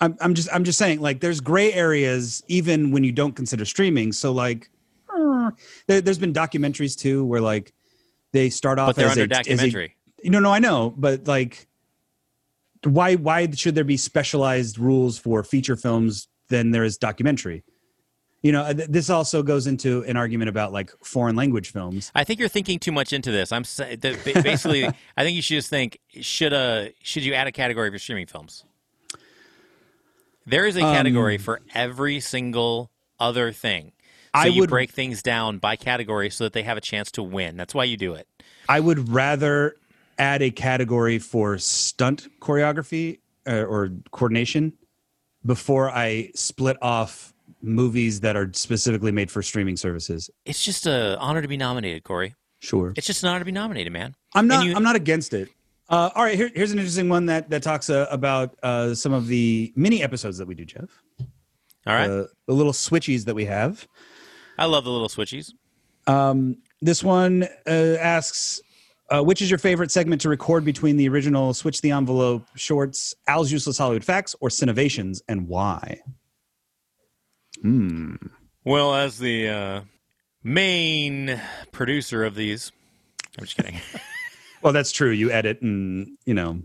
I'm, 0.00 0.16
I'm 0.20 0.34
just 0.34 0.48
I'm 0.52 0.64
just 0.64 0.78
saying 0.78 1.00
like 1.00 1.20
there's 1.20 1.40
gray 1.40 1.72
areas 1.72 2.42
even 2.48 2.90
when 2.90 3.04
you 3.04 3.12
don't 3.12 3.36
consider 3.36 3.64
streaming. 3.64 4.12
So 4.12 4.32
like 4.32 4.70
uh, 5.14 5.50
there, 5.86 6.00
there's 6.00 6.18
been 6.18 6.32
documentaries 6.32 6.96
too 6.96 7.24
where 7.24 7.40
like 7.40 7.72
they 8.32 8.50
start 8.50 8.78
off 8.78 8.88
But 8.88 8.96
they're 8.96 9.06
as 9.06 9.12
under 9.12 9.22
a, 9.22 9.38
as 9.38 9.46
a 9.46 9.50
documentary. 9.50 9.96
No, 10.24 10.38
no, 10.38 10.52
I 10.52 10.58
know, 10.58 10.94
but 10.96 11.26
like, 11.26 11.66
why 12.84 13.16
why 13.16 13.50
should 13.50 13.74
there 13.74 13.84
be 13.84 13.96
specialized 13.96 14.78
rules 14.78 15.18
for 15.18 15.42
feature 15.42 15.76
films 15.76 16.28
than 16.48 16.70
there 16.70 16.84
is 16.84 16.96
documentary? 16.96 17.64
You 18.42 18.52
know, 18.52 18.72
th- 18.72 18.88
this 18.88 19.10
also 19.10 19.42
goes 19.42 19.66
into 19.66 20.02
an 20.04 20.16
argument 20.16 20.48
about 20.48 20.72
like 20.72 20.90
foreign 21.04 21.36
language 21.36 21.72
films. 21.72 22.10
I 22.14 22.24
think 22.24 22.40
you're 22.40 22.48
thinking 22.48 22.78
too 22.78 22.92
much 22.92 23.12
into 23.12 23.30
this. 23.30 23.52
I'm 23.52 23.64
basically. 24.00 24.86
I 25.16 25.24
think 25.24 25.36
you 25.36 25.42
should 25.42 25.56
just 25.56 25.68
think: 25.68 25.98
should 26.20 26.54
a 26.54 26.92
should 27.02 27.24
you 27.24 27.34
add 27.34 27.46
a 27.46 27.52
category 27.52 27.90
for 27.90 27.98
streaming 27.98 28.26
films? 28.26 28.64
There 30.46 30.66
is 30.66 30.76
a 30.76 30.80
category 30.80 31.36
Um, 31.36 31.42
for 31.42 31.60
every 31.74 32.20
single 32.20 32.90
other 33.18 33.52
thing. 33.52 33.92
So 34.34 34.42
I 34.42 34.46
you 34.46 34.60
would- 34.60 34.70
break 34.70 34.90
things 34.90 35.22
down 35.22 35.58
by 35.58 35.76
category 35.76 36.30
so 36.30 36.44
that 36.44 36.52
they 36.52 36.62
have 36.62 36.76
a 36.76 36.80
chance 36.80 37.10
to 37.12 37.22
win. 37.22 37.56
That's 37.56 37.74
why 37.74 37.84
you 37.84 37.96
do 37.96 38.14
it. 38.14 38.26
I 38.68 38.80
would 38.80 39.08
rather 39.08 39.74
add 40.18 40.42
a 40.42 40.50
category 40.50 41.18
for 41.18 41.58
stunt 41.58 42.28
choreography 42.40 43.18
uh, 43.46 43.62
or 43.64 43.90
coordination 44.12 44.72
before 45.44 45.90
I 45.90 46.30
split 46.34 46.76
off 46.82 47.32
movies 47.62 48.20
that 48.20 48.36
are 48.36 48.50
specifically 48.54 49.12
made 49.12 49.30
for 49.30 49.42
streaming 49.42 49.76
services. 49.76 50.30
It's 50.44 50.64
just 50.64 50.86
an 50.86 51.16
honor 51.18 51.42
to 51.42 51.48
be 51.48 51.56
nominated, 51.56 52.04
Corey. 52.04 52.34
Sure. 52.60 52.92
It's 52.96 53.06
just 53.06 53.22
an 53.22 53.30
honor 53.30 53.38
to 53.40 53.44
be 53.44 53.52
nominated, 53.52 53.92
man. 53.92 54.14
I'm 54.34 54.46
not. 54.46 54.64
You- 54.64 54.76
I'm 54.76 54.82
not 54.82 54.96
against 54.96 55.32
it. 55.34 55.48
Uh, 55.90 56.08
all 56.14 56.22
right. 56.22 56.36
Here, 56.36 56.50
here's 56.54 56.70
an 56.70 56.78
interesting 56.78 57.08
one 57.08 57.26
that 57.26 57.50
that 57.50 57.62
talks 57.64 57.90
uh, 57.90 58.06
about 58.10 58.56
uh, 58.62 58.94
some 58.94 59.12
of 59.12 59.26
the 59.26 59.72
mini 59.74 60.02
episodes 60.02 60.38
that 60.38 60.46
we 60.46 60.54
do, 60.54 60.64
Jeff. 60.64 61.02
All 61.86 61.94
right. 61.94 62.08
Uh, 62.08 62.26
the 62.46 62.54
little 62.54 62.72
switchies 62.72 63.24
that 63.24 63.34
we 63.34 63.44
have. 63.46 63.88
I 64.56 64.66
love 64.66 64.84
the 64.84 64.90
little 64.90 65.08
switchies. 65.08 65.52
Um, 66.06 66.58
this 66.80 67.02
one 67.02 67.48
uh, 67.66 67.96
asks, 67.98 68.60
uh, 69.10 69.22
which 69.22 69.42
is 69.42 69.50
your 69.50 69.58
favorite 69.58 69.90
segment 69.90 70.20
to 70.22 70.28
record 70.28 70.64
between 70.64 70.96
the 70.96 71.08
original 71.08 71.54
Switch 71.54 71.80
the 71.80 71.90
Envelope 71.90 72.46
shorts, 72.54 73.14
Al's 73.26 73.50
Useless 73.50 73.78
Hollywood 73.78 74.04
Facts, 74.04 74.36
or 74.40 74.48
Cinnovations, 74.48 75.22
and 75.28 75.48
why? 75.48 76.00
Hmm. 77.62 78.14
Well, 78.64 78.94
as 78.94 79.18
the 79.18 79.48
uh, 79.48 79.80
main 80.44 81.40
producer 81.72 82.24
of 82.24 82.34
these, 82.34 82.70
I'm 83.38 83.44
just 83.44 83.56
kidding. 83.56 83.80
Well, 84.62 84.72
that's 84.72 84.92
true. 84.92 85.10
You 85.10 85.30
edit, 85.30 85.62
and 85.62 86.16
you 86.26 86.34
know, 86.34 86.60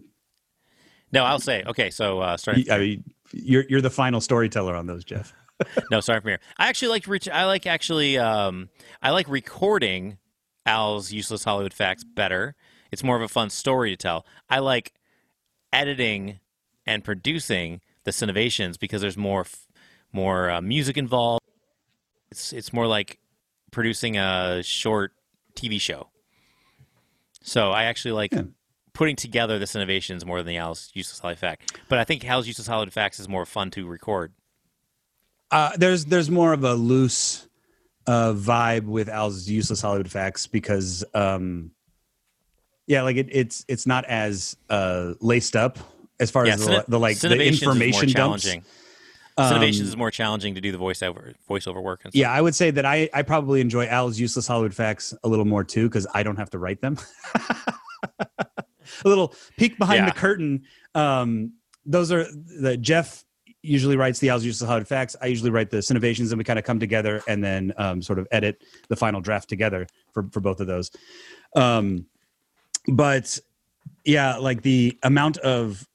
no, 1.12 1.24
I'll 1.24 1.40
say. 1.40 1.64
Okay, 1.66 1.90
so 1.90 2.20
uh, 2.20 2.38
starting. 2.38 2.66
you, 2.66 2.74
I 2.74 2.78
mean, 2.78 3.04
you're 3.32 3.64
you're 3.70 3.82
the 3.82 3.90
final 3.90 4.22
storyteller 4.22 4.76
on 4.76 4.88
those, 4.88 5.04
Jeff. 5.04 5.34
No, 5.90 6.02
sorry 6.02 6.20
from 6.20 6.32
here. 6.32 6.40
I 6.58 6.68
actually 6.68 6.90
like 6.90 7.08
reach. 7.08 7.30
I 7.30 7.46
like 7.46 7.66
actually. 7.66 8.18
Um, 8.18 8.68
I 9.02 9.12
like 9.12 9.30
recording 9.30 10.18
Al's 10.66 11.14
useless 11.14 11.46
Hollywood 11.46 11.74
facts 11.74 12.04
better. 12.04 12.56
It's 12.92 13.06
more 13.06 13.16
of 13.16 13.22
a 13.22 13.30
fun 13.30 13.50
story 13.50 13.92
to 13.92 13.96
tell. 13.96 14.26
I 14.50 14.60
like 14.60 14.92
editing 15.72 16.42
and 16.86 17.06
producing 17.06 17.80
the 18.04 18.12
Cinnovations 18.12 18.78
because 18.78 19.00
there's 19.02 19.16
more 19.16 19.42
f- 19.42 19.68
more 20.12 20.50
uh, 20.50 20.62
music 20.62 20.98
involved. 20.98 21.42
It's 22.32 22.52
it's 22.52 22.74
more 22.74 22.86
like 22.88 23.20
producing 23.72 24.18
a 24.18 24.62
short 24.62 25.14
TV 25.56 25.80
show. 25.80 26.10
So 27.46 27.72
I 27.72 27.84
actually 27.84 28.14
like 28.14 28.34
Yeah. 28.34 28.44
putting 28.94 29.16
together 29.16 29.60
the 29.60 29.66
Cinnovations 29.66 30.26
more 30.26 30.40
than 30.40 30.48
the 30.48 30.58
Al's 30.58 30.90
useless 30.94 31.20
Hollywood 31.20 31.40
fact. 31.40 31.78
But 31.88 32.00
I 32.00 32.04
think 32.04 32.26
Al's 32.26 32.48
useless 32.48 32.68
Hollywood 32.68 32.92
facts 32.92 33.20
is 33.20 33.30
more 33.30 33.46
fun 33.46 33.70
to 33.72 33.88
record. 33.88 34.34
Uh, 35.52 35.72
there's 35.78 36.06
there's 36.06 36.30
more 36.30 36.54
of 36.54 36.64
a 36.64 36.74
loose 36.74 37.48
uh, 38.08 38.34
vibe 38.34 38.86
with 38.86 39.10
Al's 39.10 39.48
useless 39.48 39.80
Hollywood 39.80 40.12
facts 40.12 40.48
because 40.48 41.04
um, 41.14 41.72
yeah, 42.88 43.04
like 43.04 43.18
it, 43.18 43.30
it's 43.32 43.64
it's 43.68 43.86
not 43.86 44.06
as 44.06 44.58
uh, 44.70 45.14
laced 45.22 45.56
up 45.56 45.78
as 46.20 46.32
far 46.32 46.48
Yeah, 46.48 46.56
as 46.56 46.66
the, 46.66 46.86
the 46.88 47.00
like 47.00 47.20
the 47.20 47.28
Cinnovations 47.28 47.54
is 47.54 47.62
more 47.62 47.74
information 47.74 48.12
dumps. 48.12 48.46
Cinnovations 49.38 49.82
Um, 49.82 49.88
is 49.88 49.98
more 49.98 50.12
challenging 50.12 50.56
to 50.56 50.62
do 50.62 50.72
the 50.72 50.78
voiceover 50.78 51.34
voiceover 51.50 51.84
work. 51.84 52.02
And 52.06 52.14
stuff. 52.14 52.20
Yeah, 52.20 52.32
I 52.32 52.40
would 52.42 52.56
say 52.56 52.72
that 52.72 52.86
I, 52.86 53.10
I 53.14 53.22
probably 53.22 53.60
enjoy 53.62 53.86
Al's 53.88 54.18
useless 54.20 54.48
Hollywood 54.48 54.74
facts 54.74 55.14
a 55.24 55.28
little 55.28 55.44
more 55.46 55.64
too 55.64 55.90
because 55.90 56.08
I 56.14 56.24
don't 56.24 56.38
have 56.38 56.50
to 56.52 56.58
write 56.58 56.80
them. 56.82 56.98
a 58.20 58.28
little 59.04 59.34
peek 59.58 59.78
behind 59.78 60.00
Yeah. 60.00 60.06
the 60.06 60.12
curtain. 60.20 60.64
Um, 60.94 61.54
those 61.86 62.12
are 62.12 62.26
the 62.62 62.78
Jeff 62.78 63.24
usually 63.62 63.98
writes 63.98 64.20
the 64.20 64.30
Al's 64.30 64.46
useless 64.46 64.68
Hollywood 64.68 64.88
facts. 64.88 65.16
I 65.22 65.26
usually 65.26 65.50
write 65.50 65.70
the 65.72 65.78
Cinnovations, 65.78 66.30
and 66.32 66.38
we 66.38 66.44
kind 66.44 66.60
of 66.60 66.66
come 66.66 66.80
together 66.80 67.22
and 67.28 67.44
then 67.44 67.74
um, 67.78 68.02
sort 68.02 68.20
of 68.20 68.28
edit 68.32 68.64
the 68.90 68.96
final 68.96 69.22
draft 69.22 69.50
together 69.50 69.88
for 70.14 70.30
for 70.32 70.40
both 70.40 70.60
of 70.60 70.68
those. 70.68 70.92
Um, 71.56 72.06
but 72.88 73.38
yeah, 74.06 74.38
like 74.38 74.62
the 74.62 74.98
amount 75.04 75.38
of 75.40 75.88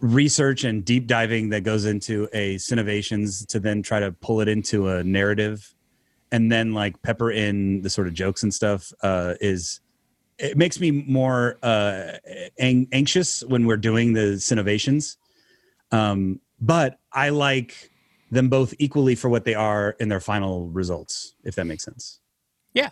research 0.00 0.64
and 0.64 0.84
deep 0.84 1.06
diving 1.06 1.50
that 1.50 1.62
goes 1.62 1.84
into 1.84 2.28
a 2.32 2.56
Cinnovations 2.56 3.46
to 3.46 3.60
then 3.60 3.82
try 3.82 4.00
to 4.00 4.12
pull 4.12 4.40
it 4.40 4.48
into 4.48 4.88
a 4.88 5.02
narrative 5.04 5.74
and 6.30 6.50
then 6.50 6.72
like 6.72 7.00
pepper 7.02 7.30
in 7.30 7.82
the 7.82 7.90
sort 7.90 8.06
of 8.06 8.14
jokes 8.14 8.42
and 8.42 8.52
stuff 8.52 8.92
uh, 9.02 9.34
is 9.40 9.80
it 10.38 10.56
makes 10.56 10.80
me 10.80 10.90
more 10.90 11.58
uh, 11.62 12.12
ang- 12.58 12.88
anxious 12.90 13.44
when 13.44 13.66
we're 13.66 13.76
doing 13.76 14.14
the 14.14 14.38
Cinnovations. 14.38 15.16
Um, 15.92 16.40
but 16.60 16.98
I 17.12 17.28
like 17.28 17.90
them 18.30 18.48
both 18.48 18.74
equally 18.78 19.14
for 19.14 19.28
what 19.28 19.44
they 19.44 19.54
are 19.54 19.90
in 20.00 20.08
their 20.08 20.20
final 20.20 20.68
results, 20.68 21.34
if 21.44 21.54
that 21.56 21.66
makes 21.66 21.84
sense. 21.84 22.20
Yeah. 22.72 22.90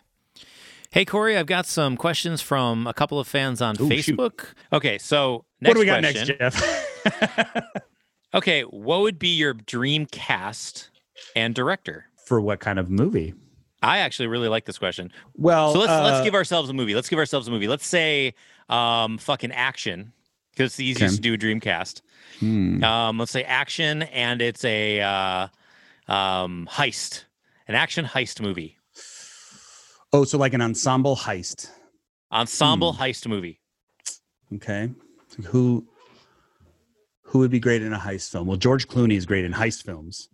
Hey 0.91 1.05
Corey, 1.05 1.37
I've 1.37 1.47
got 1.47 1.67
some 1.67 1.97
questions 1.97 2.43
from 2.43 2.87
a 2.87 2.93
couple 2.93 3.19
of 3.19 3.27
fans 3.27 3.63
on 3.63 3.77
Ooh, 3.81 3.89
shoot. 4.01 4.19
Facebook. 4.19 4.45
Okay, 4.73 4.99
so 4.99 5.45
next 5.61 5.69
what 5.69 5.75
do 5.75 5.81
we 5.81 5.87
got 5.87 6.03
next, 6.03 6.25
Jeff? 6.27 7.65
Okay, 8.33 8.63
what 8.63 9.01
would 9.01 9.19
be 9.19 9.29
your 9.35 9.55
dream 9.55 10.07
cast 10.07 10.91
and 11.35 11.53
director? 11.55 12.07
for 12.27 12.41
what 12.41 12.61
kind 12.61 12.79
of 12.79 12.89
movie? 12.89 13.35
I 13.83 13.99
actually 13.99 14.29
really 14.29 14.47
like 14.47 14.67
this 14.67 14.79
question. 14.79 15.11
Well, 15.37 15.73
So 15.73 15.81
let's 15.81 15.91
let's 15.91 16.19
uh, 16.21 16.23
give 16.25 16.35
ourselves 16.37 16.71
a 16.71 16.73
movie. 16.73 16.95
Let's 16.95 17.09
give 17.09 17.19
ourselves 17.19 17.49
a 17.49 17.51
movie. 17.51 17.67
Let's 17.67 17.87
say 17.87 18.35
um 18.69 19.19
fucking 19.19 19.51
action 19.51 20.13
because 20.53 20.67
it's 20.67 20.77
the 20.77 20.85
easiest 20.85 21.15
Okay. 21.15 21.17
to 21.17 21.21
do 21.23 21.33
a 21.35 21.37
dream 21.37 21.59
cast. 21.59 22.03
hmm. 22.39 22.85
Um, 22.85 23.19
let's 23.19 23.33
say 23.33 23.43
action 23.43 24.03
and 24.05 24.41
it's 24.41 24.65
a 24.65 25.01
uh, 25.01 25.49
um, 26.07 26.69
heist, 26.71 27.25
an 27.67 27.75
action 27.75 28.05
heist 28.05 28.41
movie, 28.41 28.79
Oh, 30.13 30.23
so 30.25 30.39
like 30.39 30.55
an 30.55 30.61
ensemble 30.63 31.17
heist. 31.17 31.69
ensemble 32.31 32.93
Hmm. 32.93 33.03
heist 33.03 33.27
movie. 33.27 33.59
Okay. 34.55 34.91
Who 35.43 35.87
who 37.23 37.39
would 37.41 37.51
be 37.51 37.61
great 37.61 37.83
in 37.83 37.93
a 37.93 37.99
heist 37.99 38.31
film? 38.31 38.47
Well, 38.47 38.57
George 38.57 38.89
Clooney 38.89 39.17
is 39.17 39.27
great 39.27 39.45
in 39.45 39.53
heist 39.53 39.85
films. 39.85 40.29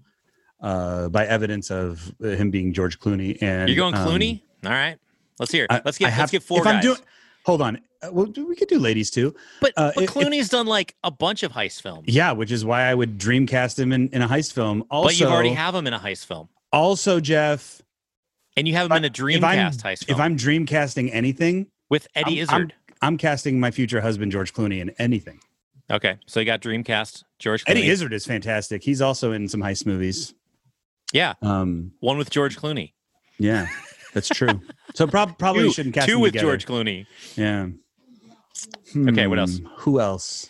Uh, 0.60 1.08
by 1.10 1.26
evidence 1.26 1.70
of 1.70 2.14
him 2.20 2.50
being 2.50 2.72
George 2.72 2.98
Clooney 2.98 3.36
and 3.42 3.68
You're 3.68 3.76
going 3.76 3.94
um, 3.94 4.08
Clooney? 4.08 4.40
All 4.64 4.70
right, 4.70 4.96
let's 5.38 5.52
hear. 5.52 5.66
it. 5.70 5.82
Let's 5.84 5.98
get. 5.98 6.06
I 6.06 6.10
have- 6.10 6.20
let's 6.22 6.32
get 6.32 6.42
four 6.42 6.58
if 6.60 6.64
guys. 6.64 6.74
I'm 6.76 6.80
doing, 6.80 6.98
hold 7.44 7.60
on. 7.60 7.76
Uh, 8.02 8.08
well, 8.12 8.26
we 8.26 8.56
could 8.56 8.68
do 8.68 8.78
ladies 8.78 9.10
too. 9.10 9.34
but 9.60 9.72
uh, 9.76 9.92
but 9.94 10.04
Clooney's 10.08 10.48
done 10.48 10.66
like 10.66 10.94
a 11.04 11.10
bunch 11.10 11.42
of 11.42 11.52
heist 11.52 11.82
films. 11.82 12.04
Yeah, 12.08 12.32
which 12.32 12.50
is 12.50 12.64
why 12.64 12.84
I 12.84 12.94
would 12.94 13.18
dream 13.18 13.46
cast 13.46 13.78
him 13.78 13.92
in, 13.92 14.08
in 14.08 14.22
a 14.22 14.28
heist 14.28 14.54
film. 14.54 14.82
Also, 14.90 15.08
but 15.08 15.20
you 15.20 15.26
already 15.26 15.52
have 15.52 15.74
him 15.74 15.86
in 15.86 15.92
a 15.92 15.98
heist 15.98 16.24
film, 16.24 16.48
also 16.72 17.20
Jeff. 17.20 17.82
and 18.56 18.66
you 18.66 18.72
have 18.74 18.90
him 18.90 18.96
in 18.96 19.04
a 19.04 19.10
Dreamcast 19.10 19.82
heist 19.82 20.06
film 20.06 20.16
if 20.16 20.18
I'm 20.18 20.36
dream 20.36 20.64
casting 20.64 21.12
anything, 21.12 21.66
with 21.90 22.08
Eddie 22.14 22.40
I'm- 22.40 22.42
Izzard. 22.42 22.72
I'm 22.85 22.85
casting 23.18 23.60
my 23.60 23.70
future 23.70 24.00
husband 24.00 24.32
George 24.32 24.52
Clooney 24.52 24.80
in 24.80 24.90
anything. 24.98 25.40
okay, 25.90 26.18
so 26.26 26.40
you 26.40 26.46
got 26.46 26.60
Dreamcast, 26.60 27.22
George 27.38 27.64
Clooney. 27.64 27.70
Eddie 27.70 27.88
Izzard 27.88 28.12
is 28.12 28.26
fantastic. 28.26 28.82
He's 28.82 29.00
also 29.00 29.32
in 29.32 29.48
some 29.48 29.60
heist 29.60 29.86
movies. 29.86 30.34
Yeah, 31.12 31.34
Um, 31.42 31.92
one 32.00 32.18
with 32.18 32.30
George 32.30 32.56
Clooney. 32.58 32.92
yeah, 33.38 33.68
that's 34.14 34.28
true. 34.28 34.60
So 34.94 35.06
prob- 35.06 35.38
probably 35.38 35.62
two, 35.62 35.66
you 35.68 35.72
shouldn't 35.72 35.94
cast 35.94 36.08
two 36.08 36.18
with 36.18 36.32
together. 36.32 36.46
George 36.56 36.66
Clooney. 36.66 37.06
Yeah. 37.36 37.68
Okay, 38.96 39.26
what 39.28 39.38
else? 39.38 39.58
Hmm, 39.58 39.66
Who 39.78 40.00
else? 40.00 40.48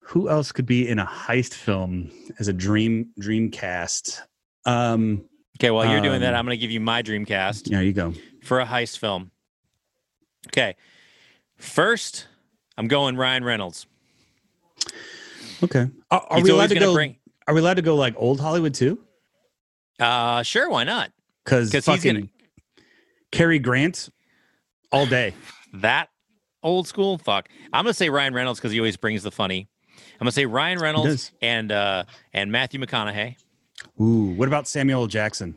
Who 0.00 0.28
else 0.28 0.52
could 0.52 0.66
be 0.66 0.86
in 0.88 0.98
a 0.98 1.06
heist 1.06 1.54
film 1.54 2.10
as 2.38 2.46
a 2.48 2.52
dream 2.52 3.08
dream 3.18 3.50
cast? 3.50 4.22
Um, 4.66 5.24
Okay, 5.58 5.70
while 5.70 5.90
you're 5.90 6.00
doing 6.00 6.20
that, 6.20 6.34
Um, 6.34 6.38
I'm 6.40 6.44
going 6.46 6.56
to 6.56 6.60
give 6.60 6.70
you 6.70 6.80
my 6.80 7.02
Dreamcast. 7.02 7.64
There 7.70 7.82
you 7.82 7.92
go. 7.92 8.14
for 8.44 8.60
a 8.60 8.66
heist 8.66 8.98
film. 8.98 9.30
Okay. 10.48 10.76
First, 11.56 12.26
I'm 12.76 12.88
going 12.88 13.16
Ryan 13.16 13.44
Reynolds. 13.44 13.86
Okay. 15.62 15.86
Are, 16.10 16.26
are 16.30 16.40
we 16.42 16.50
allowed 16.50 16.70
to 16.70 16.78
go? 16.78 16.92
bring 16.94 17.16
Are 17.46 17.54
we 17.54 17.60
allowed 17.60 17.74
to 17.74 17.82
go 17.82 17.94
like 17.96 18.14
old 18.16 18.40
Hollywood 18.40 18.74
too? 18.74 18.98
uh 20.00 20.42
sure, 20.42 20.68
why 20.68 20.84
not? 20.84 21.12
Because 21.44 21.70
fucking 21.72 21.92
he's 21.94 22.04
gonna- 22.04 22.26
Cary 23.30 23.58
Grant 23.58 24.08
all 24.90 25.06
day. 25.06 25.34
That 25.76 26.10
old 26.62 26.86
school 26.86 27.16
fuck. 27.16 27.48
I'm 27.72 27.84
gonna 27.84 27.94
say 27.94 28.10
Ryan 28.10 28.34
Reynolds 28.34 28.60
because 28.60 28.72
he 28.72 28.78
always 28.78 28.98
brings 28.98 29.22
the 29.22 29.30
funny. 29.30 29.70
I'm 29.96 30.18
gonna 30.18 30.32
say 30.32 30.44
Ryan 30.44 30.80
Reynolds 30.80 31.32
and 31.40 31.72
uh 31.72 32.04
and 32.34 32.52
Matthew 32.52 32.78
McConaughey 32.78 33.36
Ooh, 33.98 34.34
what 34.36 34.48
about 34.48 34.68
Samuel 34.68 35.00
L. 35.02 35.06
Jackson? 35.06 35.56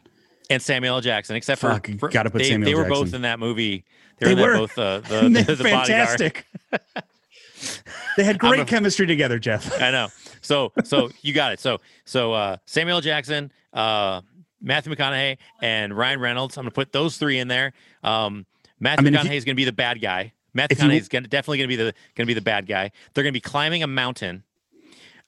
and 0.50 0.62
Samuel 0.62 0.96
L. 0.96 1.01
Jackson, 1.01 1.36
except 1.36 1.60
for, 1.60 1.70
Fuck, 1.72 1.89
for 2.00 2.08
gotta 2.08 2.30
put 2.30 2.44
they, 2.44 2.50
Samuel 2.51 2.65
they 2.70 2.75
were 2.75 2.84
Jackson. 2.84 3.04
both 3.06 3.13
in 3.13 3.24
that 3.24 3.39
movie. 3.39 3.84
They, 4.19 4.34
They 4.34 4.41
were, 4.41 4.50
were. 4.51 4.57
both 4.60 4.77
uh, 4.77 5.00
the, 5.10 5.29
the, 5.29 5.55
the 5.55 5.63
fantastic. 5.63 6.45
they 8.17 8.24
had 8.24 8.39
great 8.39 8.62
a- 8.62 8.65
chemistry 8.65 9.05
together, 9.07 9.39
Jeff. 9.39 9.81
I 9.81 9.91
know. 9.91 10.07
So 10.41 10.72
so 10.84 11.10
you 11.22 11.34
got 11.34 11.51
it. 11.53 11.60
So 11.60 11.79
so 12.05 12.34
uh, 12.34 12.57
Samuel 12.65 13.01
Jackson, 13.01 13.51
uh, 13.74 14.22
Matthew 14.62 14.93
McConaughey, 14.93 15.38
and 15.62 15.95
Ryan 15.95 16.19
Reynolds. 16.19 16.57
I'm 16.57 16.63
gonna 16.63 16.72
put 16.72 16.91
those 16.91 17.17
three 17.17 17.39
in 17.39 17.48
there. 17.48 17.74
Um, 18.03 18.45
Matthew 18.79 19.07
I 19.07 19.10
mean, 19.10 19.19
McConaughey 19.19 19.31
you- 19.31 19.38
is 19.38 19.45
gonna 19.45 19.55
be 19.55 19.65
the 19.65 19.74
bad 19.74 20.01
guy. 20.01 20.34
Matthew 20.53 20.75
if 20.77 20.84
you- 20.84 20.89
McConaughey 20.89 21.00
is 21.01 21.10
gonna, 21.10 21.27
definitely 21.27 21.57
gonna 21.60 21.67
be 21.67 21.75
the 21.75 21.93
gonna 22.15 22.27
be 22.27 22.34
the 22.34 22.41
bad 22.41 22.67
guy. 22.67 22.91
They're 23.13 23.24
gonna 23.24 23.31
be 23.34 23.41
climbing 23.41 23.84
a 23.84 23.88
mountain, 23.88 24.43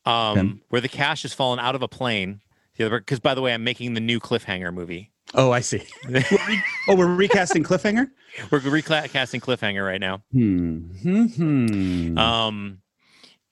um, 0.05 0.61
where 0.69 0.81
the 0.81 0.89
cash 0.89 1.23
has 1.23 1.33
fallen 1.33 1.59
out 1.59 1.75
of 1.75 1.81
a 1.81 1.87
plane. 1.87 2.41
The 2.77 2.85
other 2.85 2.99
because 2.99 3.19
by 3.19 3.33
the 3.33 3.41
way, 3.41 3.53
I'm 3.53 3.63
making 3.63 3.95
the 3.95 3.99
new 4.01 4.19
cliffhanger 4.19 4.73
movie. 4.73 5.11
Oh, 5.33 5.51
I 5.51 5.59
see. 5.61 5.83
Oh, 6.89 6.95
we're 6.95 7.13
recasting 7.13 7.63
Cliffhanger. 7.63 8.07
We're 8.51 8.59
recasting 8.59 9.41
cliffhanger 9.41 9.85
right 9.85 9.99
now. 9.99 10.21
Hmm. 10.31 10.77
Hmm. 11.01 11.25
hmm. 11.25 12.17
Um, 12.17 12.77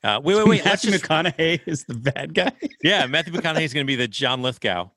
uh, 0.04 0.22
wait, 0.24 0.36
wait, 0.36 0.48
wait. 0.48 0.66
Matthew 0.66 0.92
just, 0.92 1.04
McConaughey 1.06 1.62
is 1.66 1.86
the 1.86 1.96
bad 1.96 2.36
guy. 2.36 2.52
yeah, 2.84 3.08
Matthew 3.08 3.34
McConaughey 3.34 3.64
is 3.64 3.74
going 3.74 3.86
to 3.86 3.88
be 3.88 3.96
the 3.96 4.08
John 4.08 4.44
Lithgow. 4.44 4.90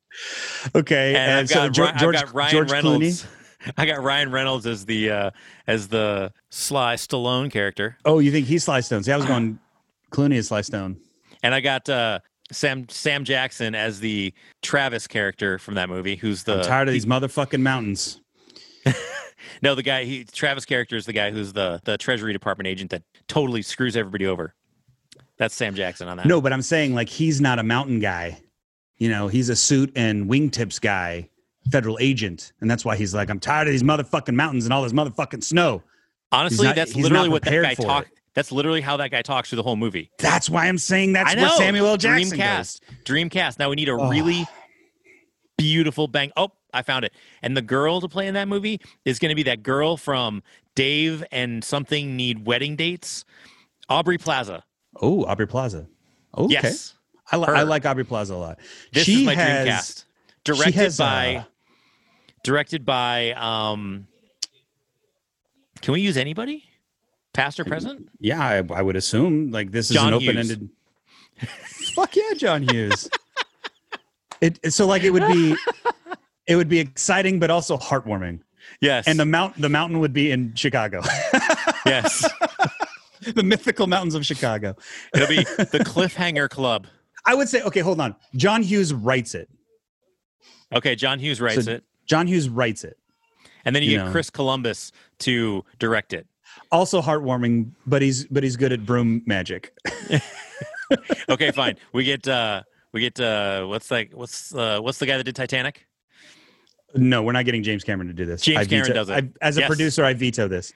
Okay, 0.75 1.15
and, 1.17 1.33
I've 1.33 1.49
got, 1.49 1.75
so 1.75 1.85
Ri- 1.85 1.93
George, 1.99 2.17
I've 2.17 2.25
got 2.27 2.35
Ryan 2.35 2.51
George 2.51 2.71
Reynolds. 2.71 3.23
Clooney. 3.23 3.73
I 3.77 3.87
got 3.87 4.03
Ryan 4.03 4.31
Reynolds 4.31 4.67
as 4.67 4.85
the 4.85 5.11
uh, 5.11 5.31
as 5.67 5.89
the 5.89 6.33
Sly 6.51 6.95
Stallone 6.97 7.51
character, 7.51 7.97
Oh, 8.05 8.19
you 8.19 8.31
think 8.31 8.47
he's 8.47 8.65
Sly 8.65 8.81
Stone? 8.81 9.03
See, 9.05 9.13
I 9.13 9.17
was 9.17 9.27
going 9.27 9.59
Clooney 10.13 10.35
is 10.35 10.49
Sly 10.49 10.61
Stone. 10.61 10.99
and 11.43 11.55
I 11.55 11.61
got 11.61 11.89
uh, 11.89 12.21
Sam 12.51 12.89
Sam 12.89 13.25
Jackson 13.25 13.75
as 13.75 14.01
the 14.01 14.33
Travis 14.63 15.07
character 15.07 15.59
from 15.59 15.75
that 15.75 15.89
movie. 15.89 16.17
Who's 16.17 16.45
the 16.45 16.59
I'm 16.59 16.65
tired 16.65 16.89
of 16.89 16.95
these 16.95 17.07
motherfucking 17.07 17.61
mountains. 17.61 18.21
no 19.63 19.75
the 19.75 19.83
guy? 19.83 20.05
He 20.05 20.25
Travis 20.25 20.65
character 20.65 20.97
is 20.97 21.07
the 21.07 21.13
guy 21.13 21.31
who's 21.31 21.53
the 21.53 21.81
the 21.85 21.99
Treasury 21.99 22.33
Department 22.33 22.67
agent 22.67 22.91
that 22.91 23.03
totally 23.27 23.63
screws 23.63 23.97
everybody 23.97 24.27
over. 24.27 24.55
That's 25.37 25.55
Sam 25.55 25.75
Jackson 25.75 26.09
on 26.09 26.17
that. 26.17 26.27
No, 26.27 26.41
but 26.41 26.53
I'm 26.53 26.63
saying 26.63 26.95
like 26.95 27.09
he's 27.09 27.41
not 27.41 27.59
a 27.59 27.63
mountain 27.63 28.01
guy. 28.01 28.41
You 28.97 29.09
know, 29.09 29.29
he's 29.29 29.49
a 29.49 29.55
suit 29.57 29.93
and 29.95 30.27
wingtips 30.29 30.81
guy, 30.81 31.29
federal 31.71 31.97
agent, 32.01 32.53
and 32.61 32.69
that's 32.69 32.85
why 32.85 32.97
he's 32.97 33.15
like, 33.15 33.31
I'm 33.31 33.39
tired 33.39 33.69
of 33.69 33.73
these 33.73 33.85
motherfucking 33.85 34.35
mountains 34.35 34.65
and 34.65 34.73
all 34.73 34.83
this 34.83 34.93
motherfucking 34.93 35.45
snow. 35.45 35.83
honestly, 36.33 36.67
not- 36.67 36.75
that's 36.77 36.97
literally 36.97 37.29
what 37.29 37.43
that 37.43 37.63
guy 37.63 37.75
for 37.77 37.83
talk. 37.83 38.07
it. 38.07 38.18
That's 38.39 38.53
literally 38.53 38.81
how 38.81 38.97
that 38.99 39.11
guy 39.11 39.23
talks 39.23 39.49
through 39.51 39.57
the 39.57 39.65
whole 39.65 39.75
movie. 39.75 40.13
That's 40.21 40.49
why 40.49 40.69
I'm 40.69 40.79
saying 40.79 41.15
that's 41.15 41.33
I 41.33 41.35
know. 41.35 41.43
where 41.43 41.57
Samuel 41.57 41.87
L. 41.89 41.97
Jackson 41.97 42.39
Dreamcast. 42.39 42.81
goes. 42.81 42.81
Dreamcast. 43.05 43.59
Now 43.59 43.69
we 43.69 43.75
need 43.75 43.89
a 43.89 43.95
Oh. 43.95 44.09
really 44.09 44.47
beautiful 45.57 46.07
bang. 46.07 46.31
Oh, 46.37 46.53
I 46.73 46.83
found 46.83 47.05
it. 47.05 47.13
And 47.43 47.57
the 47.57 47.63
girl 47.63 48.01
to 48.01 48.07
play 48.07 48.29
in 48.29 48.35
that 48.35 48.47
movie 48.47 48.81
is 49.05 49.19
going 49.19 49.31
to 49.31 49.35
be 49.35 49.43
that 49.43 49.65
girl 49.65 49.97
from 49.97 50.45
Dave 50.77 51.25
and 51.33 51.65
something 51.65 52.15
need 52.17 52.47
wedding 52.47 52.77
dates. 52.77 53.25
Aubrey 53.89 54.19
Plaza. 54.19 54.63
Oh, 55.03 55.25
Aubrey 55.25 55.49
Plaza. 55.49 55.89
Okay, 56.37 56.53
Yes. 56.53 56.95
I, 57.33 57.39
li- 57.39 57.47
I 57.49 57.63
like 57.65 57.85
Aubrey 57.87 58.05
Plaza 58.05 58.35
a 58.35 58.37
lot. 58.37 58.61
This 58.93 59.03
she 59.03 59.23
is 59.23 59.27
my 59.27 59.35
has, 59.35 59.67
Dreamcast. 59.67 60.05
Directed 60.45 60.75
has, 60.75 60.97
by 60.97 61.35
uh, 61.37 61.45
directed 62.45 62.85
by 62.87 63.33
um 63.33 64.07
Can 65.83 65.93
we 65.95 66.03
use 66.03 66.17
anybody? 66.17 66.63
Past 67.39 67.61
or 67.61 67.65
present? 67.65 68.09
Yeah, 68.19 68.41
I, 68.43 68.57
I 68.75 68.83
would 68.83 68.97
assume 68.97 69.53
like 69.53 69.71
this 69.71 69.91
is 69.91 69.95
John 69.97 70.09
an 70.09 70.15
open-ended. 70.15 70.69
Fuck 71.95 72.17
yeah, 72.17 72.35
John 72.37 72.63
Hughes. 72.69 73.09
it 74.41 74.59
it- 74.63 74.73
so 74.73 74.87
like 74.87 75.05
it 75.05 75.11
would 75.11 75.27
be, 75.29 75.55
it 76.47 76.57
would 76.57 76.69
be 76.69 76.79
exciting 76.81 77.39
but 77.39 77.51
also 77.51 77.77
heartwarming. 77.79 78.41
Yes. 78.81 79.07
And 79.07 79.19
the 79.21 79.25
mount 79.25 79.61
the 79.61 79.69
mountain 79.69 80.01
would 80.01 80.13
be 80.13 80.31
in 80.31 80.55
Chicago, 80.55 81.01
yes. 81.87 82.29
the 83.35 83.43
mythical 83.43 83.87
mountains 83.87 84.15
of 84.15 84.27
Chicago. 84.27 84.75
It'll 85.15 85.29
be 85.29 85.37
the 85.45 85.83
Cliffhanger 85.87 86.49
Club. 86.51 86.87
I 87.25 87.35
would 87.35 87.49
say 87.49 87.63
okay, 87.63 87.81
hold 87.81 88.01
on. 88.01 88.15
John 88.37 88.63
Hughes 88.63 88.93
writes 88.93 89.35
it. 89.35 89.49
Okay, 90.75 90.95
John 90.97 91.19
Hughes 91.19 91.41
writes 91.41 91.65
So- 91.67 91.71
it, 91.73 91.85
John 92.05 92.27
Hughes 92.27 92.49
writes 92.49 92.85
it. 92.85 92.99
and 93.65 93.75
then 93.77 93.83
you, 93.83 93.91
you 93.93 93.97
get 93.99 94.07
know. 94.07 94.11
Chris 94.13 94.29
Columbus 94.31 94.93
to 95.21 95.65
direct 95.79 96.13
it. 96.13 96.27
Also 96.71 97.01
heartwarming, 97.01 97.71
but 97.87 98.03
he's 98.03 98.25
but 98.27 98.43
he's 98.43 98.57
good 98.57 98.73
at 98.73 98.85
broom 98.87 99.23
magic. 99.27 99.73
Okay, 101.29 101.51
fine. 101.51 101.77
We 101.93 102.05
get 102.05 102.27
uh 102.27 102.63
we 102.95 103.01
get 103.03 103.21
uh 103.21 103.67
what's 103.67 103.91
like 103.91 104.11
what's 104.15 104.55
uh 104.55 104.81
what's 104.81 104.97
the 104.99 105.05
guy 105.05 105.19
that 105.19 105.25
did 105.25 105.37
Titanic? 105.37 105.87
No, 106.95 107.23
we're 107.23 107.33
not 107.33 107.45
getting 107.45 107.63
James 107.63 107.85
Cameron 107.85 108.09
to 108.09 108.15
do 108.15 108.25
this. 108.25 108.41
James 108.41 108.61
I 108.61 108.65
Cameron 108.65 108.87
veto- 108.87 108.95
does 108.95 109.09
it. 109.11 109.13
I, 109.43 109.47
as 109.47 109.57
a 109.59 109.61
Yes. 109.61 109.69
producer, 109.69 110.05
I 110.05 110.15
veto 110.15 110.49
this. 110.49 110.73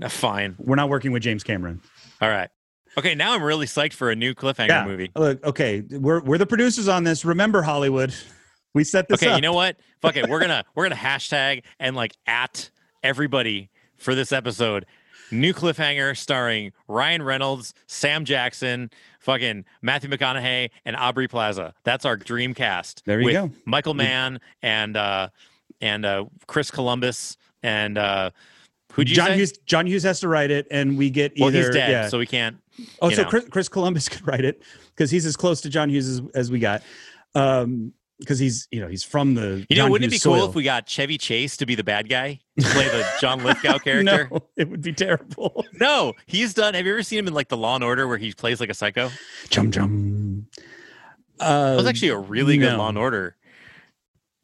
Uh, 0.00 0.08
fine. 0.08 0.54
We're 0.58 0.76
not 0.76 0.88
working 0.88 1.12
with 1.12 1.22
James 1.22 1.42
Cameron. 1.44 1.82
All 2.22 2.30
right. 2.30 2.48
Okay, 2.96 3.14
now 3.14 3.34
I'm 3.34 3.42
really 3.42 3.66
psyched 3.66 3.92
for 3.92 4.10
a 4.10 4.16
new 4.16 4.34
cliffhanger 4.34 4.68
Yeah. 4.68 4.86
movie. 4.86 5.10
Look, 5.14 5.44
okay, 5.44 5.82
we're 5.90 6.20
we're 6.22 6.38
the 6.38 6.46
producers 6.46 6.88
on 6.88 7.04
this. 7.04 7.24
Remember 7.24 7.62
Hollywood. 7.62 8.14
We 8.74 8.84
set 8.84 9.06
this 9.06 9.22
Okay, 9.22 9.30
up. 9.30 9.36
you 9.36 9.42
know 9.42 9.52
what? 9.52 9.76
Fuck 10.00 10.16
it. 10.16 10.30
We're 10.30 10.40
gonna 10.40 10.64
we're 10.74 10.84
gonna 10.88 10.94
hashtag 10.98 11.62
and 11.78 11.94
like 11.94 12.16
at 12.26 12.70
everybody 13.02 13.68
for 13.98 14.14
this 14.14 14.32
episode. 14.32 14.86
New 15.32 15.54
cliffhanger 15.54 16.16
starring 16.16 16.72
Ryan 16.88 17.22
Reynolds, 17.22 17.74
Sam 17.86 18.24
Jackson, 18.24 18.90
fucking 19.20 19.64
Matthew 19.80 20.10
McConaughey, 20.10 20.70
and 20.84 20.96
Aubrey 20.96 21.26
Plaza. 21.26 21.74
That's 21.84 22.04
our 22.04 22.16
dream 22.16 22.54
cast. 22.54 23.02
There 23.06 23.20
you 23.20 23.32
go. 23.32 23.50
Michael 23.64 23.94
Mann 23.94 24.40
and 24.62 24.96
uh 24.96 25.28
and 25.80 26.04
uh 26.04 26.26
Chris 26.46 26.70
Columbus 26.70 27.36
and 27.62 27.98
uh 27.98 28.30
who'd 28.92 29.08
you 29.08 29.16
John 29.16 29.28
say? 29.28 29.36
Hughes 29.36 29.52
John 29.66 29.86
Hughes 29.86 30.02
has 30.02 30.20
to 30.20 30.28
write 30.28 30.50
it, 30.50 30.66
and 30.70 30.96
we 30.98 31.10
get 31.10 31.32
either 31.34 31.44
well, 31.44 31.50
he's 31.52 31.70
dead, 31.70 31.90
yeah. 31.90 32.08
so 32.08 32.18
we 32.18 32.26
can't. 32.26 32.56
oh, 33.00 33.10
so 33.10 33.22
know. 33.22 33.28
Chris, 33.28 33.44
Chris 33.48 33.68
Columbus 33.68 34.08
could 34.10 34.26
write 34.26 34.44
it 34.44 34.62
because 34.94 35.10
he's 35.10 35.26
as 35.26 35.36
close 35.36 35.60
to 35.62 35.70
John 35.70 35.88
Hughes 35.88 36.08
as, 36.08 36.22
as 36.34 36.50
we 36.50 36.58
got. 36.58 36.82
Um, 37.34 37.94
because 38.22 38.38
he's 38.38 38.66
you 38.70 38.80
know 38.80 38.88
he's 38.88 39.04
from 39.04 39.34
the 39.34 39.66
You 39.68 39.76
know, 39.76 39.82
John 39.82 39.90
wouldn't 39.90 40.06
it 40.06 40.10
be 40.10 40.16
Hughes 40.16 40.22
cool 40.24 40.48
if 40.48 40.54
we 40.54 40.62
got 40.62 40.86
Chevy 40.86 41.18
Chase 41.18 41.56
to 41.58 41.66
be 41.66 41.74
the 41.74 41.84
bad 41.84 42.08
guy 42.08 42.40
to 42.58 42.66
play 42.68 42.88
the 42.88 43.06
John 43.20 43.42
Lithgow 43.44 43.78
character? 43.84 44.28
No, 44.30 44.40
it 44.56 44.68
would 44.68 44.80
be 44.82 44.92
terrible. 44.92 45.64
No, 45.80 46.12
he's 46.26 46.54
done. 46.54 46.74
Have 46.74 46.86
you 46.86 46.92
ever 46.92 47.02
seen 47.02 47.18
him 47.18 47.26
in 47.26 47.34
like 47.34 47.48
the 47.48 47.56
Law 47.56 47.74
and 47.74 47.82
Order 47.82 48.06
where 48.06 48.18
he 48.18 48.32
plays 48.32 48.60
like 48.60 48.70
a 48.70 48.74
psycho? 48.74 49.10
Chum 49.50 49.70
chum. 49.72 50.46
Uh, 51.40 51.70
That 51.70 51.76
was 51.76 51.86
actually 51.86 52.08
a 52.10 52.18
really 52.18 52.56
good. 52.56 52.76
Law 52.76 52.88
and 52.88 52.98
Order. 52.98 53.36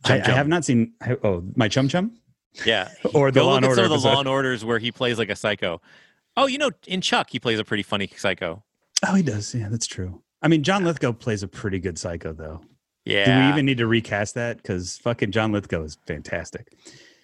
I, 0.04 0.18
Chum 0.20 0.30
I 0.30 0.34
have 0.36 0.48
not 0.48 0.64
seen. 0.64 0.94
Oh, 1.22 1.44
my 1.56 1.68
chum 1.68 1.88
chum 1.88 2.18
Yeah, 2.66 2.88
or 3.14 3.30
the 3.30 3.40
go 3.40 3.46
Law 3.46 3.56
and 3.56 3.64
Order 3.66 3.82
some 3.84 3.92
of 3.92 4.02
the. 4.02 4.08
Law 4.08 4.18
and 4.20 4.28
Orders 4.28 4.64
where 4.64 4.78
he 4.78 4.90
plays 4.90 5.18
like 5.18 5.28
a 5.30 5.36
psycho. 5.36 5.80
Oh, 6.36 6.46
you 6.46 6.58
know, 6.58 6.70
in 6.86 7.00
Chuck, 7.00 7.28
he 7.30 7.38
plays 7.40 7.58
a 7.58 7.64
pretty 7.64 7.82
funny 7.82 8.10
psycho. 8.16 8.62
Oh, 9.06 9.14
he 9.14 9.22
does. 9.22 9.54
Yeah, 9.54 9.68
that's 9.68 9.86
true. 9.86 10.22
I 10.42 10.48
mean, 10.48 10.62
John 10.62 10.84
Lithgow 10.84 11.12
plays 11.12 11.42
a 11.42 11.48
pretty 11.48 11.78
good 11.80 11.98
psycho, 11.98 12.32
though. 12.32 12.60
Yeah, 13.08 13.24
Do 13.40 13.44
we 13.46 13.52
even 13.52 13.66
need 13.66 13.78
to 13.78 13.86
recast 13.86 14.34
that? 14.34 14.58
Because 14.58 14.98
fucking 14.98 15.30
John 15.32 15.50
Lithgow 15.52 15.82
is 15.82 15.96
fantastic. 16.06 16.72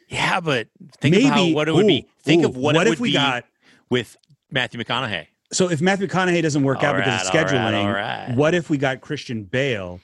yeah, 0.09 0.41
but 0.41 0.69
think 1.00 1.14
of 1.17 1.23
how 1.25 1.47
what 1.53 1.69
it 1.69 1.75
would 1.75 1.87
be. 1.87 2.07
Think 2.23 2.43
ooh, 2.43 2.47
of 2.49 2.57
what, 2.57 2.75
what 2.75 2.87
it 2.87 2.93
if 2.95 2.99
would 2.99 3.03
we 3.03 3.11
be 3.11 3.14
got 3.14 3.45
with 3.91 4.17
Matthew 4.50 4.81
McConaughey. 4.83 5.26
So 5.53 5.71
if 5.71 5.81
Matthew 5.81 6.07
McConaughey 6.09 6.43
doesn't 6.43 6.62
work 6.64 6.83
out 6.83 6.95
All 6.95 7.00
because 7.00 7.29
of 7.29 7.35
right, 7.35 7.47
all 7.47 7.53
right, 7.55 7.73
scheduling, 7.75 7.85
all 7.85 7.93
right. 7.93 8.35
what 8.37 8.55
if 8.55 8.71
we 8.71 8.79
got 8.79 9.00
Christian 9.03 9.45
Bale 9.45 10.00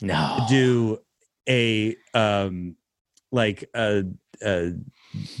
No, 0.00 0.46
do 0.48 0.98
a 1.48 1.96
um 2.14 2.76
like 3.32 3.68
a, 3.74 4.04
a 4.42 4.72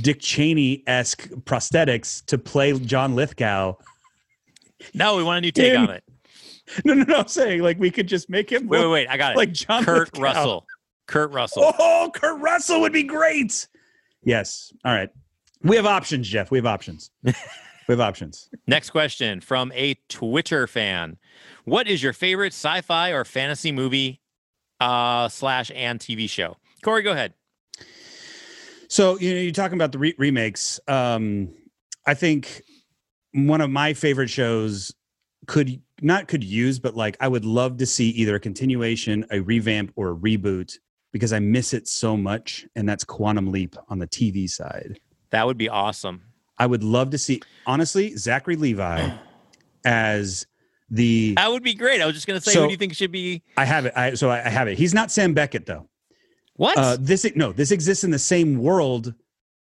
Dick 0.00 0.20
Cheney 0.20 0.82
esque 0.86 1.28
prosthetics 1.44 2.24
to 2.26 2.36
play 2.38 2.76
John 2.78 3.14
Lithgow? 3.14 3.74
no, 4.92 5.16
we 5.16 5.22
want 5.22 5.38
a 5.38 5.40
new 5.40 5.52
take 5.52 5.72
In- 5.72 5.80
on 5.82 5.90
it. 5.90 6.04
No, 6.84 6.94
no, 6.94 7.04
no. 7.04 7.16
I'm 7.20 7.28
saying 7.28 7.62
like 7.62 7.78
we 7.78 7.90
could 7.90 8.08
just 8.08 8.28
make 8.28 8.50
him 8.50 8.66
Wait, 8.66 8.80
wait, 8.80 8.90
wait! 8.90 9.08
I 9.08 9.16
got 9.16 9.32
it. 9.32 9.36
like 9.36 9.52
John 9.52 9.84
Kurt 9.84 10.12
Lithgow. 10.14 10.20
Russell. 10.22 10.66
Kurt 11.06 11.32
Russell. 11.32 11.72
Oh, 11.78 12.10
Kurt 12.14 12.40
Russell 12.40 12.80
would 12.80 12.92
be 12.92 13.04
great. 13.04 13.68
Yes. 14.24 14.72
All 14.84 14.92
right. 14.92 15.08
We 15.62 15.76
have 15.76 15.86
options, 15.86 16.28
Jeff. 16.28 16.50
We 16.50 16.58
have 16.58 16.66
options. 16.66 17.10
we 17.22 17.32
have 17.88 18.00
options. 18.00 18.48
Next 18.66 18.90
question 18.90 19.40
from 19.40 19.70
a 19.72 19.94
Twitter 20.08 20.66
fan. 20.66 21.16
What 21.64 21.86
is 21.86 22.02
your 22.02 22.12
favorite 22.12 22.52
sci-fi 22.52 23.10
or 23.10 23.24
fantasy 23.24 23.70
movie 23.72 24.20
uh 24.80 25.28
slash 25.28 25.70
and 25.74 26.00
TV 26.00 26.28
show? 26.28 26.56
Corey, 26.82 27.02
go 27.02 27.12
ahead. 27.12 27.34
So 28.88 29.18
you 29.18 29.34
know, 29.34 29.40
you're 29.40 29.52
talking 29.52 29.76
about 29.78 29.92
the 29.92 29.98
re- 29.98 30.14
remakes. 30.18 30.80
Um, 30.88 31.50
I 32.06 32.14
think 32.14 32.62
one 33.32 33.60
of 33.60 33.70
my 33.70 33.94
favorite 33.94 34.30
shows 34.30 34.92
could 35.46 35.80
not 36.02 36.28
could 36.28 36.44
use, 36.44 36.78
but 36.78 36.94
like 36.94 37.16
I 37.20 37.28
would 37.28 37.44
love 37.44 37.78
to 37.78 37.86
see 37.86 38.10
either 38.10 38.34
a 38.36 38.40
continuation, 38.40 39.26
a 39.30 39.40
revamp, 39.40 39.92
or 39.96 40.10
a 40.10 40.14
reboot 40.14 40.78
because 41.12 41.32
I 41.32 41.38
miss 41.38 41.72
it 41.72 41.88
so 41.88 42.16
much, 42.16 42.66
and 42.74 42.88
that's 42.88 43.04
Quantum 43.04 43.50
Leap 43.50 43.74
on 43.88 43.98
the 43.98 44.06
TV 44.06 44.48
side. 44.48 45.00
That 45.30 45.46
would 45.46 45.56
be 45.56 45.68
awesome. 45.68 46.22
I 46.58 46.66
would 46.66 46.82
love 46.84 47.10
to 47.10 47.18
see, 47.18 47.40
honestly, 47.66 48.16
Zachary 48.16 48.56
Levi 48.56 49.10
as 49.84 50.46
the. 50.90 51.34
That 51.34 51.50
would 51.50 51.62
be 51.62 51.74
great. 51.74 52.00
I 52.00 52.06
was 52.06 52.14
just 52.14 52.26
gonna 52.26 52.40
say, 52.40 52.52
So- 52.52 52.62
who 52.62 52.66
do 52.68 52.72
you 52.72 52.76
think 52.78 52.94
should 52.94 53.12
be 53.12 53.42
I 53.56 53.64
have 53.64 53.86
it. 53.86 53.92
I, 53.96 54.14
so 54.14 54.30
I 54.30 54.44
I 54.44 54.48
have 54.48 54.68
it. 54.68 54.78
He's 54.78 54.94
not 54.94 55.10
Sam 55.10 55.34
Beckett 55.34 55.66
though. 55.66 55.88
what? 56.54 56.76
Uh, 56.76 56.96
this 57.00 57.26
no, 57.34 57.52
this 57.52 57.70
exists 57.70 58.04
in 58.04 58.10
the 58.10 58.18
same 58.18 58.58
world 58.58 59.14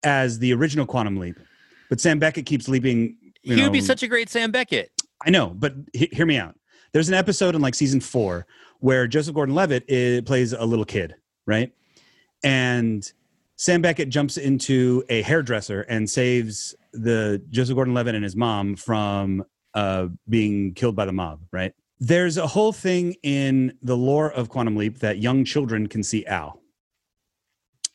as 0.02 0.38
the 0.38 0.52
original 0.52 0.86
Quantum 0.86 1.16
Leap, 1.16 1.36
but 1.88 2.00
Sam 2.00 2.18
Beckett 2.18 2.46
keeps 2.46 2.68
leaping. 2.68 3.16
He 3.42 3.62
would 3.62 3.72
be 3.72 3.80
such 3.80 4.02
a 4.02 4.08
great 4.08 4.28
Sam 4.28 4.50
Beckett. 4.50 4.90
I 5.24 5.30
know, 5.30 5.48
but 5.48 5.74
he- 5.92 6.10
hear 6.12 6.26
me 6.26 6.36
out. 6.38 6.58
There's 6.92 7.08
an 7.08 7.14
episode 7.14 7.54
in 7.54 7.60
like 7.60 7.74
season 7.74 8.00
four 8.00 8.46
where 8.80 9.06
Joseph 9.06 9.34
Gordon-Levitt 9.34 9.84
eh, 9.88 10.20
plays 10.22 10.52
a 10.52 10.64
little 10.64 10.84
kid, 10.84 11.14
right? 11.46 11.72
And 12.44 13.10
Sam 13.56 13.80
Beckett 13.82 14.08
jumps 14.08 14.36
into 14.36 15.02
a 15.08 15.22
hairdresser 15.22 15.82
and 15.82 16.08
saves 16.08 16.74
the 16.92 17.42
Joseph 17.50 17.74
Gordon-Levitt 17.74 18.14
and 18.14 18.24
his 18.24 18.36
mom 18.36 18.76
from 18.76 19.44
uh, 19.74 20.08
being 20.28 20.74
killed 20.74 20.96
by 20.96 21.04
the 21.04 21.12
mob, 21.12 21.40
right? 21.52 21.72
There's 21.98 22.36
a 22.36 22.46
whole 22.46 22.72
thing 22.72 23.16
in 23.22 23.76
the 23.82 23.96
lore 23.96 24.30
of 24.32 24.50
Quantum 24.50 24.76
Leap 24.76 24.98
that 24.98 25.18
young 25.18 25.44
children 25.44 25.86
can 25.86 26.02
see 26.02 26.26
Al. 26.26 26.60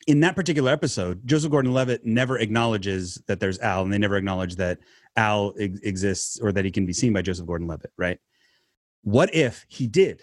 In 0.06 0.20
that 0.20 0.34
particular 0.34 0.72
episode, 0.72 1.26
Joseph 1.26 1.50
Gordon-Levitt 1.50 2.04
never 2.04 2.38
acknowledges 2.38 3.22
that 3.26 3.38
there's 3.38 3.58
Al, 3.60 3.82
and 3.82 3.92
they 3.92 3.98
never 3.98 4.16
acknowledge 4.16 4.56
that 4.56 4.78
Al 5.16 5.54
ex- 5.58 5.78
exists 5.80 6.40
or 6.40 6.50
that 6.52 6.64
he 6.64 6.70
can 6.70 6.86
be 6.86 6.92
seen 6.92 7.12
by 7.12 7.22
Joseph 7.22 7.46
Gordon-Levitt, 7.46 7.92
right? 7.96 8.18
What 9.02 9.34
if 9.34 9.64
he 9.68 9.86
did? 9.86 10.22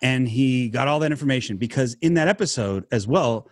And 0.00 0.28
he 0.28 0.68
got 0.68 0.88
all 0.88 1.00
that 1.00 1.10
information 1.10 1.58
because 1.58 1.94
in 2.00 2.14
that 2.14 2.28
episode 2.28 2.86
as 2.90 3.06
well, 3.06 3.48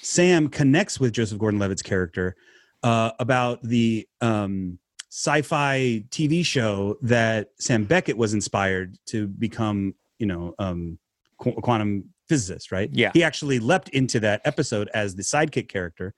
Sam 0.00 0.48
connects 0.48 0.98
with 0.98 1.12
Joseph 1.12 1.38
Gordon-Levitt's 1.38 1.82
character 1.82 2.34
uh, 2.82 3.12
about 3.20 3.62
the 3.62 4.08
um, 4.20 4.78
sci-fi 5.10 6.04
TV 6.08 6.44
show 6.44 6.96
that 7.02 7.50
Sam 7.58 7.84
Beckett 7.84 8.16
was 8.16 8.34
inspired 8.34 8.96
to 9.06 9.28
become, 9.28 9.94
you 10.18 10.26
know, 10.26 10.54
um, 10.58 10.98
qu- 11.38 11.52
quantum 11.52 12.11
physicist, 12.32 12.72
right? 12.72 12.88
Yeah. 12.92 13.10
He 13.12 13.22
actually 13.22 13.58
leapt 13.58 13.90
into 13.90 14.18
that 14.20 14.40
episode 14.44 14.88
as 14.94 15.14
the 15.14 15.22
sidekick 15.22 15.68
character 15.68 16.14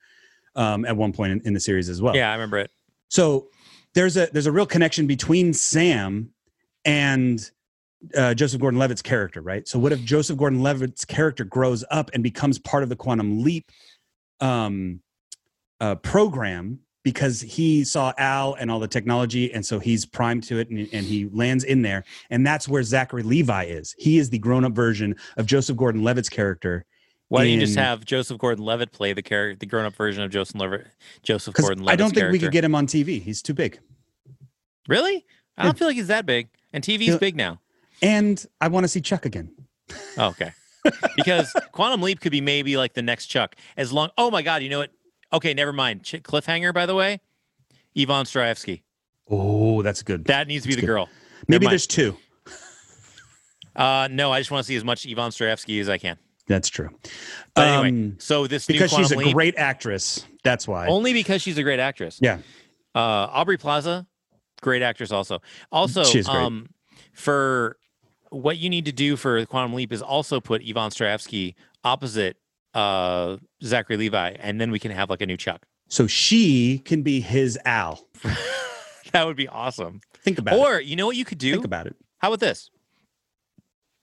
um, 0.55 0.85
at 0.85 0.97
one 0.97 1.13
point 1.13 1.33
in, 1.33 1.41
in 1.45 1.55
the 1.55 1.61
series 1.61 1.89
as 1.89 2.01
well. 2.01 2.15
Yeah, 2.15 2.31
I 2.31 2.35
remember 2.35 2.59
it. 2.59 2.71
So 3.09 3.49
there's 3.95 4.17
a 4.17 4.29
there's 4.33 4.47
a 4.47 4.53
real 4.53 4.67
connection 4.67 5.09
between 5.09 5.53
Sam 5.53 6.31
and 6.85 7.51
uh, 8.17 8.35
Joseph 8.35 8.61
Gordon-Levitt's 8.61 9.03
character, 9.03 9.41
right? 9.41 9.67
So 9.67 9.79
what 9.79 9.91
if 9.91 10.05
Joseph 10.05 10.37
Gordon-Levitt's 10.37 11.05
character 11.05 11.43
grows 11.43 11.85
up 11.91 12.11
and 12.15 12.23
becomes 12.23 12.59
part 12.59 12.83
of 12.85 12.89
the 12.89 12.97
Quantum 12.97 13.43
Leap 13.43 13.73
um, 14.41 15.01
uh, 15.81 15.97
program 15.97 16.79
because 17.05 17.41
he 17.41 17.85
saw 17.85 18.13
Al 18.19 18.55
and 18.55 18.71
all 18.71 18.81
the 18.81 18.89
technology, 18.89 19.53
and 19.55 19.65
so 19.65 19.79
he's 19.79 20.05
primed 20.05 20.43
to 20.45 20.59
it, 20.59 20.71
and, 20.71 20.89
and 20.93 21.07
he 21.07 21.27
lands 21.33 21.63
in 21.63 21.83
there, 21.83 22.03
and 22.31 22.45
that's 22.45 22.67
where 22.67 22.83
Zachary 22.83 23.23
Levi 23.23 23.65
is. 23.65 23.95
He 23.99 24.19
is 24.19 24.31
the 24.31 24.39
grown-up 24.39 24.73
version 24.73 25.15
of 25.37 25.47
Joseph 25.47 25.77
Gordon-Levitt's 25.77 26.29
character. 26.31 26.85
Why 27.29 27.45
don't 27.45 27.53
you 27.53 27.61
just 27.61 27.77
have 27.77 28.05
Joseph 28.05 28.39
Gordon-Levitt 28.39 28.91
play 28.93 29.13
the 29.13 29.23
character, 29.23 29.57
the 29.59 29.67
grown-up 29.67 29.95
version 29.95 30.23
of 30.25 30.31
Joseph 30.31 30.57
Levitt, 30.61 30.87
Joseph 31.23 31.55
Because 31.55 31.67
Gordon-Levitt's 31.67 31.93
I 31.93 31.97
don't 31.97 32.15
think 32.15 32.33
we 32.33 32.39
could 32.39 32.53
get 32.53 32.65
him 32.65 32.75
on 32.75 32.87
TV. 32.87 33.23
He's 33.23 33.43
too 33.43 33.55
big. 33.55 33.79
Really? 34.89 35.25
I 35.57 35.65
don't 35.65 35.79
feel 35.79 35.87
like 35.89 35.97
he's 35.97 36.09
that 36.09 36.27
big, 36.27 36.49
and 36.73 36.83
TV's 36.83 37.09
Yeah. 37.09 37.17
big 37.19 37.37
now. 37.37 37.61
And 38.03 38.45
I 38.61 38.69
want 38.69 38.85
to 38.85 38.89
see 38.89 39.01
Chuck 39.01 39.25
again. 39.25 39.51
Oh, 40.19 40.29
okay. 40.29 40.53
because 41.17 41.53
Quantum 41.73 42.03
Leap 42.03 42.21
could 42.21 42.33
be 42.33 42.41
maybe 42.41 42.77
like 42.77 42.95
the 42.95 43.03
next 43.03 43.27
Chuck. 43.27 43.57
As 43.77 43.93
long, 43.93 44.11
oh 44.19 44.31
my 44.31 44.43
God, 44.43 44.63
you 44.63 44.69
know 44.69 44.79
what? 44.79 44.91
Okay, 45.35 45.53
never 45.55 45.73
mind. 45.73 46.03
Ch- 46.05 46.23
cliffhanger, 46.23 46.73
by 46.73 46.87
the 46.87 46.95
way, 46.95 47.21
Yvonne 47.95 48.25
Strahovski. 48.25 48.83
Oh, 49.29 49.83
that's 49.83 50.03
good. 50.03 50.25
That 50.27 50.47
needs 50.49 50.63
to 50.63 50.69
be 50.69 50.75
That's 50.75 50.83
the 50.83 50.87
good. 50.87 50.93
girl. 50.93 51.09
Maybe 51.49 51.67
there's 51.67 51.87
two. 51.87 52.17
Uh, 53.77 54.09
no, 54.11 54.31
I 54.31 54.39
just 54.41 54.51
want 54.51 54.65
to 54.65 54.69
see 54.69 54.77
as 54.77 54.85
much 54.85 55.05
Yvonne 55.07 55.31
Strahovski 55.33 55.81
as 55.81 55.89
I 55.89 55.99
can. 55.99 56.17
That's 56.47 56.69
true. 56.69 56.91
But 57.55 57.67
anyway, 57.69 57.89
Um, 57.89 58.17
so 58.21 58.47
this 58.47 58.67
because 58.67 58.93
new 58.93 58.99
she's 58.99 59.13
a 59.13 59.17
Leap, 59.17 59.35
great 59.35 59.55
actress. 59.57 60.27
That's 60.45 60.69
why. 60.69 60.87
only 60.87 61.13
because 61.13 61.43
she's 61.43 61.59
a 61.59 61.63
great 61.63 61.81
actress. 61.81 62.19
yeah. 62.23 62.39
Uh, 62.95 63.27
Aubrey 63.33 63.57
Plaza, 63.57 64.07
great 64.61 64.83
actress 64.83 65.11
also. 65.11 65.41
Also, 65.73 66.05
She 66.05 66.21
is 66.21 66.29
great. 66.29 66.37
um, 66.37 66.69
for 67.13 67.77
what 68.31 68.59
you 68.59 68.71
need 68.71 68.85
to 68.85 68.93
do 68.93 69.17
for 69.17 69.45
Quantum 69.47 69.73
Leap 69.75 69.93
is 69.93 70.03
also 70.03 70.41
put 70.41 70.63
Yvonne 70.65 70.91
Strahovski 70.91 71.55
opposite 71.83 72.37
uh, 72.75 73.37
Zachary 73.63 73.97
Levi, 73.97 74.31
and 74.41 74.61
then 74.61 74.71
we 74.71 74.79
can 74.79 74.91
have 74.91 75.11
like 75.11 75.21
a 75.23 75.27
new 75.27 75.37
Chuck. 75.37 75.65
So 75.89 76.07
she 76.07 76.79
can 76.79 77.03
be 77.03 77.21
his 77.21 77.59
Al. 77.65 78.07
that 79.13 79.27
would 79.27 79.37
be 79.37 79.49
awesome. 79.49 80.01
Think 80.15 80.39
about 80.39 80.55
it. 80.55 80.59
Or 80.61 80.81
you 80.81 80.97
know 80.97 81.07
what 81.07 81.17
you 81.17 81.25
could 81.25 81.39
do? 81.39 81.53
Think 81.53 81.65
about 81.65 81.87
it. 81.87 81.95
How 82.19 82.29
about 82.29 82.41
this? 82.41 82.71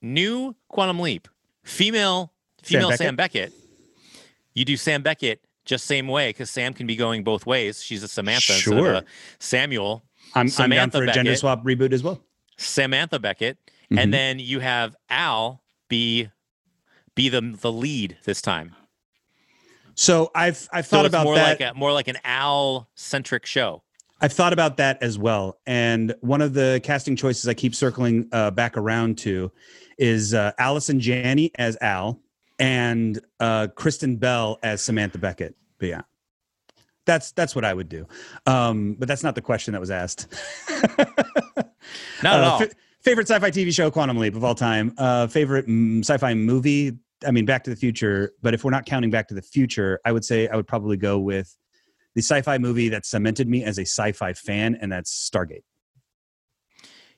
New 0.01 0.55
Quantum 0.69 0.99
Leap, 0.99 1.27
female 1.63 2.31
female 2.63 2.91
Sam 2.93 3.15
Beckett. 3.15 3.53
You 4.53 4.65
do 4.65 4.75
Sam 4.77 5.01
Beckett 5.01 5.45
just 5.65 5.85
same 5.85 6.07
way 6.07 6.29
because 6.29 6.49
Sam 6.49 6.73
can 6.73 6.87
be 6.87 6.95
going 6.95 7.23
both 7.23 7.45
ways. 7.45 7.83
She's 7.83 8.03
a 8.03 8.07
Samantha 8.07 8.53
Sure. 8.53 8.93
a 8.95 9.03
Samuel. 9.39 10.03
I'm, 10.33 10.41
I'm 10.41 10.45
down 10.45 10.49
Samantha 10.51 10.97
for 10.99 11.03
a 11.03 11.07
gender 11.07 11.29
Beckett. 11.31 11.39
swap 11.39 11.63
reboot 11.63 11.93
as 11.93 12.03
well. 12.03 12.21
Samantha 12.57 13.19
Beckett, 13.19 13.57
Mhm. 13.91 13.99
and 13.99 14.13
then 14.13 14.39
you 14.39 14.59
have 14.59 14.95
Al 15.09 15.61
be 15.87 16.29
be 17.15 17.29
the 17.29 17.41
the 17.61 17.71
lead 17.71 18.17
this 18.25 18.41
time. 18.41 18.75
So 19.95 20.31
I've 20.33 20.67
I've 20.71 20.85
So 20.85 20.97
thought 20.97 21.05
it's 21.05 21.13
about 21.13 21.23
more 21.25 21.35
that. 21.35 21.59
like 21.59 21.71
a 21.71 21.77
more 21.77 21.91
like 21.91 22.07
an 22.07 22.17
Al 22.23 22.89
centric 22.95 23.45
show. 23.45 23.83
I've 24.23 24.33
thought 24.33 24.53
about 24.53 24.77
that 24.77 25.01
as 25.01 25.17
well. 25.17 25.57
And 25.65 26.13
one 26.21 26.41
of 26.41 26.53
the 26.53 26.79
casting 26.83 27.15
choices 27.15 27.47
I 27.47 27.55
keep 27.55 27.73
circling 27.73 28.27
uh, 28.31 28.51
back 28.51 28.77
around 28.77 29.17
to 29.19 29.51
is 29.97 30.33
uh, 30.35 30.51
Allison 30.59 30.99
Janney 30.99 31.51
as 31.55 31.75
Al 31.81 32.19
and 32.59 33.19
uh, 33.39 33.67
Kristen 33.73 34.17
Bell 34.17 34.59
as 34.61 34.81
Samantha 34.83 35.17
Beckett. 35.17 35.55
But 35.79 35.89
yeah, 35.89 36.01
that's 37.05 37.31
that's 37.31 37.55
what 37.55 37.65
I 37.65 37.73
would 37.73 37.89
do. 37.89 38.07
Um, 38.45 38.93
but 38.99 39.07
that's 39.07 39.23
not 39.23 39.33
the 39.35 39.41
question 39.41 39.71
that 39.73 39.79
was 39.81 39.91
asked. 39.91 40.27
Not 42.23 42.35
at 42.39 42.43
Uh, 42.43 42.49
all. 42.51 42.59
fa- 42.59 42.69
favorite 43.01 43.27
sci-fi 43.29 43.51
TV 43.51 43.73
show, 43.73 43.91
Quantum 43.91 44.17
Leap 44.17 44.35
of 44.35 44.43
all 44.43 44.55
time. 44.55 44.93
Uh, 44.97 45.27
favorite 45.27 45.67
mm, 45.67 45.99
sci-fi 45.99 46.33
movie. 46.33 46.93
I 47.25 47.31
mean, 47.31 47.45
Back 47.45 47.63
to 47.65 47.69
the 47.69 47.75
Future. 47.75 48.33
But 48.41 48.53
if 48.53 48.63
we're 48.63 48.71
not 48.71 48.85
counting 48.85 49.09
Back 49.11 49.27
to 49.27 49.33
the 49.33 49.41
Future, 49.41 49.99
I 50.05 50.11
would 50.11 50.25
say 50.25 50.47
I 50.47 50.55
would 50.55 50.67
probably 50.67 50.97
go 50.97 51.19
with 51.19 51.55
the 52.15 52.21
sci-fi 52.21 52.57
movie 52.57 52.89
that 52.89 53.05
cemented 53.05 53.47
me 53.47 53.63
as 53.63 53.77
a 53.77 53.83
sci-fi 53.83 54.33
fan, 54.33 54.75
and 54.81 54.91
that's 54.91 55.29
Stargate. 55.29 55.63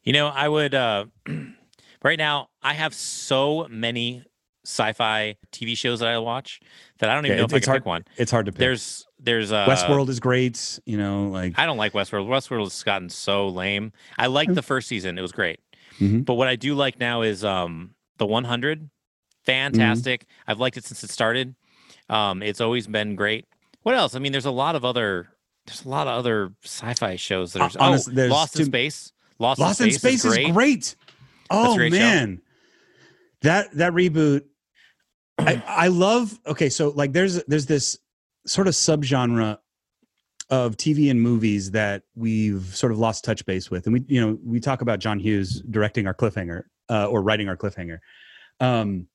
You 0.04 0.14
know, 0.14 0.28
I 0.28 0.50
would 0.50 0.74
uh 0.76 1.06
right 2.04 2.18
now 2.18 2.50
I 2.62 2.74
have 2.74 2.94
so 2.94 3.68
many 3.70 4.24
sci-fi 4.66 5.36
TV 5.52 5.78
shows 5.78 6.00
that 6.02 6.10
I 6.10 6.18
watch 6.20 6.60
that 7.00 7.10
I 7.10 7.16
don't 7.16 7.26
even 7.26 7.38
Yeah, 7.38 7.42
know 7.42 7.46
if 7.46 7.54
I 7.54 7.60
can 7.60 7.70
hard- 7.70 7.82
pick 7.82 7.86
one. 7.86 8.06
It's 8.18 8.32
hard 8.32 8.46
to 8.48 8.52
pick. 8.52 8.60
There's 8.60 9.08
there's 9.20 9.52
uh 9.54 9.66
Westworld 9.70 10.10
is 10.10 10.20
great. 10.20 10.80
You 10.86 10.98
know, 10.98 11.30
like 11.30 11.54
I 11.58 11.66
don't 11.66 11.78
like 11.78 11.94
Westworld. 11.94 12.28
Westworld 12.28 12.64
has 12.66 12.84
gotten 12.84 13.10
so 13.10 13.48
lame. 13.48 13.94
I 14.18 14.28
liked 14.28 14.54
the 14.56 14.62
first 14.62 14.88
season; 14.90 15.18
it 15.18 15.22
was 15.22 15.32
great. 15.32 15.60
Mhm. 16.00 16.26
But 16.26 16.36
what 16.36 16.48
I 16.48 16.56
do 16.56 16.76
like 16.76 17.00
now 17.00 17.22
is 17.22 17.44
um 17.44 17.96
the 18.18 18.26
100. 18.26 18.90
Fantastic. 19.46 20.26
I've 20.48 20.60
liked 20.60 20.78
it 20.78 20.86
since 20.86 21.04
it 21.04 21.10
started. 21.10 21.56
Um, 22.10 22.42
it's 22.42 22.62
always 22.62 22.88
been 22.88 23.16
great. 23.16 23.46
What 23.82 23.96
else? 23.96 24.16
I 24.16 24.20
mean, 24.20 24.32
there's 24.32 24.46
a 24.46 24.52
lot 24.52 24.76
of 24.76 24.86
other 24.86 25.28
there's 25.66 25.86
a 25.86 25.90
lot 25.90 26.08
of 26.08 26.14
other 26.18 26.54
sci-fi 26.64 27.16
shows 27.16 27.54
that 27.54 27.62
are 27.62 27.70
Uh, 27.80 27.86
honest- 27.88 28.10
oh, 28.10 28.14
there's 28.14 28.32
Lost 28.32 28.60
in 28.60 28.66
Space. 28.66 29.12
Lost, 29.40 29.60
Lost 29.60 29.82
in 29.82 29.92
Space, 29.92 30.22
Space 30.22 30.26
is 30.26 30.52
great. 30.52 30.96
Oh 31.50 31.74
a 31.74 31.78
great 31.78 31.94
show. 31.94 32.00
man, 32.00 32.42
that 33.42 33.74
that 33.76 33.94
reboot. 33.94 34.44
I 35.38 35.62
I 35.68 35.88
love. 35.88 36.38
Okay, 36.46 36.70
so 36.70 36.90
like 36.90 37.12
there's 37.14 37.44
there's 37.46 37.66
this 37.66 37.98
sort 38.46 38.68
of 38.68 38.74
subgenre 38.74 39.58
of 40.50 40.78
TV 40.78 41.10
and 41.10 41.22
movies 41.22 41.72
that 41.72 42.04
we've 42.16 42.64
sort 42.76 42.92
of 42.92 43.00
lost 43.00 43.24
touch 43.24 43.46
base 43.46 43.72
with, 43.72 43.86
and 43.88 43.94
we 43.94 44.04
you 44.08 44.22
know 44.22 44.38
we 44.44 44.60
talk 44.60 44.82
about 44.82 45.00
John 45.00 45.20
Hughes 45.20 45.62
directing 45.70 46.08
our 46.08 46.14
cliffhanger 46.14 46.64
uh, 46.90 47.08
or 47.08 47.22
writing 47.22 47.48
our 47.50 47.58
cliffhanger. 47.58 48.00
Um, 48.60 49.08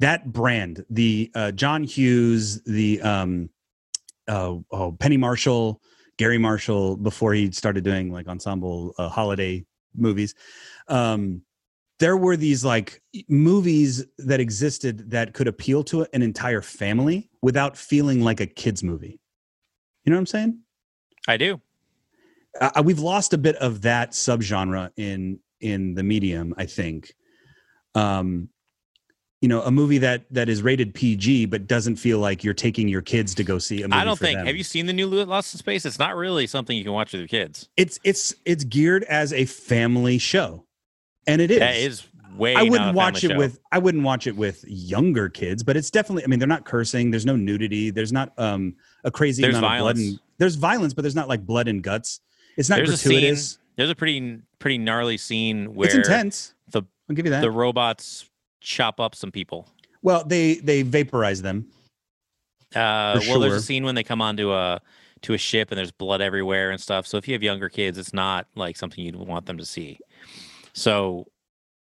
that 0.00 0.32
brand, 0.32 0.84
the 0.88 1.30
uh, 1.34 1.52
John 1.52 1.84
Hughes, 1.84 2.62
the 2.62 3.00
um, 3.02 3.50
uh, 4.26 4.56
oh 4.70 4.92
Penny 4.98 5.16
Marshall, 5.16 5.80
Garry 6.16 6.38
Marshall, 6.38 6.96
before 6.96 7.34
he 7.34 7.50
started 7.52 7.84
doing 7.84 8.12
like 8.12 8.28
ensemble 8.28 8.94
uh, 8.98 9.08
holiday 9.08 9.64
movies. 9.94 10.34
Um, 10.88 11.42
there 11.98 12.16
were 12.16 12.36
these 12.36 12.64
like 12.64 13.02
movies 13.28 14.04
that 14.18 14.40
existed 14.40 15.10
that 15.10 15.34
could 15.34 15.46
appeal 15.46 15.84
to 15.84 16.06
an 16.14 16.22
entire 16.22 16.62
family 16.62 17.30
without 17.42 17.76
feeling 17.76 18.22
like 18.22 18.40
a 18.40 18.46
kids 18.46 18.82
movie. 18.82 19.20
You 20.10 20.16
know 20.16 20.18
what 20.18 20.22
I'm 20.22 20.26
saying? 20.40 20.58
I 21.28 21.36
do. 21.36 21.60
uh, 22.60 22.82
we've 22.84 22.98
lost 22.98 23.32
a 23.32 23.38
bit 23.38 23.54
of 23.56 23.82
that 23.82 24.10
subgenre 24.10 24.90
in 24.96 25.38
in 25.60 25.94
the 25.94 26.02
medium 26.02 26.52
i 26.56 26.64
think 26.66 27.14
um 27.94 28.48
you 29.40 29.48
know 29.48 29.62
a 29.62 29.70
movie 29.70 29.98
that 29.98 30.24
that 30.32 30.48
is 30.48 30.62
rated 30.62 30.92
pg 30.92 31.46
but 31.46 31.68
doesn't 31.68 31.94
feel 31.94 32.18
like 32.18 32.42
you're 32.42 32.52
taking 32.54 32.88
your 32.88 33.02
kids 33.02 33.36
to 33.36 33.44
go 33.44 33.56
see 33.58 33.82
a 33.82 33.86
movie 33.88 34.00
I 34.00 34.04
don't 34.04 34.18
think. 34.18 34.38
them. 34.38 34.46
Have 34.46 34.56
you 34.56 34.64
seen 34.64 34.86
the 34.86 34.92
new 34.92 35.06
Lost 35.06 35.54
in 35.54 35.58
Space? 35.58 35.84
It's 35.86 36.00
not 36.00 36.16
really 36.16 36.48
something 36.48 36.76
you 36.76 36.82
can 36.82 36.92
watch 36.92 37.12
with 37.12 37.20
your 37.20 37.28
kids. 37.28 37.68
it's 37.76 38.00
it's 38.02 38.34
it's 38.44 38.64
geared 38.64 39.04
as 39.04 39.32
a 39.32 39.44
family 39.44 40.18
show 40.18 40.64
and 41.28 41.40
it 41.40 41.52
is 41.52 41.60
That 41.60 41.76
is 41.76 42.08
way. 42.36 42.56
I 42.56 42.62
wouldn't 42.64 42.96
watch 42.96 43.22
it 43.22 43.28
show. 43.28 43.36
with 43.38 43.60
I 43.70 43.78
wouldn't 43.78 44.02
watch 44.02 44.26
it 44.26 44.34
with 44.34 44.64
younger 44.66 45.28
kids, 45.28 45.62
but 45.62 45.76
it's 45.76 45.92
definitely 45.92 46.24
I 46.24 46.26
mean 46.26 46.40
they're 46.40 46.48
not 46.48 46.64
cursing, 46.64 47.12
there's 47.12 47.26
no 47.26 47.36
nudity, 47.36 47.90
there's 47.90 48.12
not 48.12 48.32
um 48.38 48.74
a 49.04 49.10
crazy 49.10 49.42
There's 49.42 49.56
amount 49.56 49.70
violence. 49.72 49.98
of 49.98 50.04
blood 50.04 50.10
and 50.12 50.20
there's 50.38 50.54
violence, 50.56 50.94
but 50.94 51.02
there's 51.02 51.14
not 51.14 51.28
like 51.28 51.44
blood 51.46 51.68
and 51.68 51.82
guts. 51.82 52.20
It's 52.56 52.68
not 52.68 52.76
There's 52.76 52.90
a 52.90 52.96
scene. 52.96 53.12
gratuitous. 53.12 53.58
There's 53.76 53.90
a 53.90 53.94
pretty 53.94 54.38
pretty 54.58 54.78
gnarly 54.78 55.16
scene 55.16 55.74
where 55.74 55.86
It's 55.86 55.94
intense. 55.96 56.54
the- 56.70 56.82
I'll 57.08 57.14
give 57.16 57.24
you 57.26 57.30
that. 57.30 57.40
the 57.40 57.50
robots 57.50 58.28
chop 58.60 59.00
up 59.00 59.14
some 59.14 59.30
people. 59.32 59.68
well, 60.02 60.24
they 60.24 60.54
they 60.56 60.82
vaporize 60.82 61.42
them. 61.42 61.66
Uh, 62.74 63.18
well, 63.28 63.40
there's 63.40 63.54
a 63.54 63.60
scene 63.62 63.84
when 63.84 63.94
they 63.94 64.04
come 64.04 64.22
onto 64.22 64.52
a 64.52 64.80
to 65.22 65.34
a 65.34 65.38
ship 65.38 65.70
and 65.70 65.78
there's 65.78 65.90
blood 65.90 66.20
everywhere 66.20 66.70
and 66.70 66.80
stuff. 66.80 67.06
So 67.06 67.16
if 67.16 67.26
you 67.28 67.34
have 67.34 67.42
younger 67.42 67.68
kids, 67.68 67.98
it's 67.98 68.14
not 68.14 68.46
like 68.54 68.76
something 68.76 69.04
you'd 69.04 69.16
want 69.16 69.46
them 69.46 69.58
to 69.58 69.64
see. 69.66 69.98
So 70.72 71.26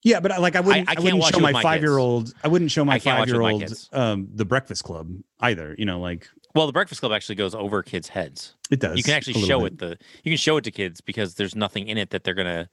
Yeah, 0.03 0.21
but 0.21 0.39
like 0.41 0.57
I 0.57 0.61
wouldn't 0.61 0.89
I 0.89 0.93
I, 0.93 0.95
can't 0.97 1.05
wouldn't 1.17 1.25
show 1.35 1.41
my 1.41 1.53
my 1.53 1.63
five 1.63 1.81
year 1.81 1.97
old 1.99 2.35
I 2.43 2.49
wouldn't 2.49 2.71
show 2.71 2.85
my 2.85 2.95
I 2.95 2.99
five 2.99 3.29
year 3.29 3.41
old 3.43 3.63
um 3.93 4.29
the 4.35 4.45
Breakfast 4.45 4.85
Club 4.85 5.11
either. 5.41 5.75
You 5.79 5.85
know, 5.87 6.01
like 6.01 6.29
well, 6.55 6.67
the 6.67 6.73
Breakfast 6.73 7.01
Club 7.01 7.13
actually 7.13 7.35
goes 7.35 7.55
over 7.55 7.83
kids' 7.83 8.09
heads. 8.09 8.55
it 8.71 8.81
does. 8.81 8.97
you 8.97 9.03
can 9.03 9.15
actually 9.15 9.41
show 9.43 9.61
bit. 9.61 9.73
it 9.73 9.79
the 9.79 9.99
you 10.23 10.31
can 10.31 10.37
show 10.39 10.57
it 10.57 10.65
to 10.65 10.71
kids 10.71 11.01
because 11.01 11.35
there's 11.35 11.55
nothing 11.57 11.89
in 11.89 11.99
it 11.99 12.11
that 12.11 12.25
they're 12.25 12.35
gonna 12.35 12.69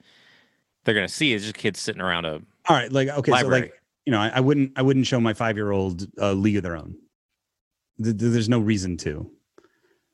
they're 0.84 0.96
gonna 0.96 1.08
see. 1.08 1.34
It's 1.34 1.44
just 1.44 1.56
kids 1.58 1.80
sitting 1.80 2.02
around 2.02 2.26
a 2.26 2.34
All 2.34 2.76
right, 2.76 2.91
like 2.91 3.10
okay, 3.10 3.32
library. 3.32 3.60
so 3.60 3.65
like 3.65 3.74
you 4.06 4.12
know, 4.12 4.20
I, 4.20 4.30
I 4.36 4.39
wouldn't 4.39 4.72
I 4.76 4.82
wouldn't 4.82 5.06
show 5.08 5.20
my 5.20 5.34
five 5.34 5.56
year 5.58 5.72
old 5.72 6.08
uh, 6.20 6.34
League 6.34 6.58
of 6.58 6.63
Their 6.63 6.76
Own. 6.78 6.96
Th- 8.04 8.17
th- 8.17 8.32
there's 8.32 8.50
no 8.50 8.60
reason 8.60 8.98
to, 8.98 9.30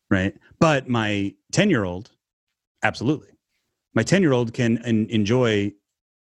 right? 0.09 0.35
But 0.59 0.89
my 0.89 1.33
ten 1.51 1.69
year 1.69 1.83
old, 1.85 2.11
absolutely, 2.83 3.29
my 3.93 4.03
ten 4.03 4.21
year 4.21 4.33
old 4.33 4.53
can 4.53 4.77
en- 4.79 5.07
enjoy, 5.09 5.71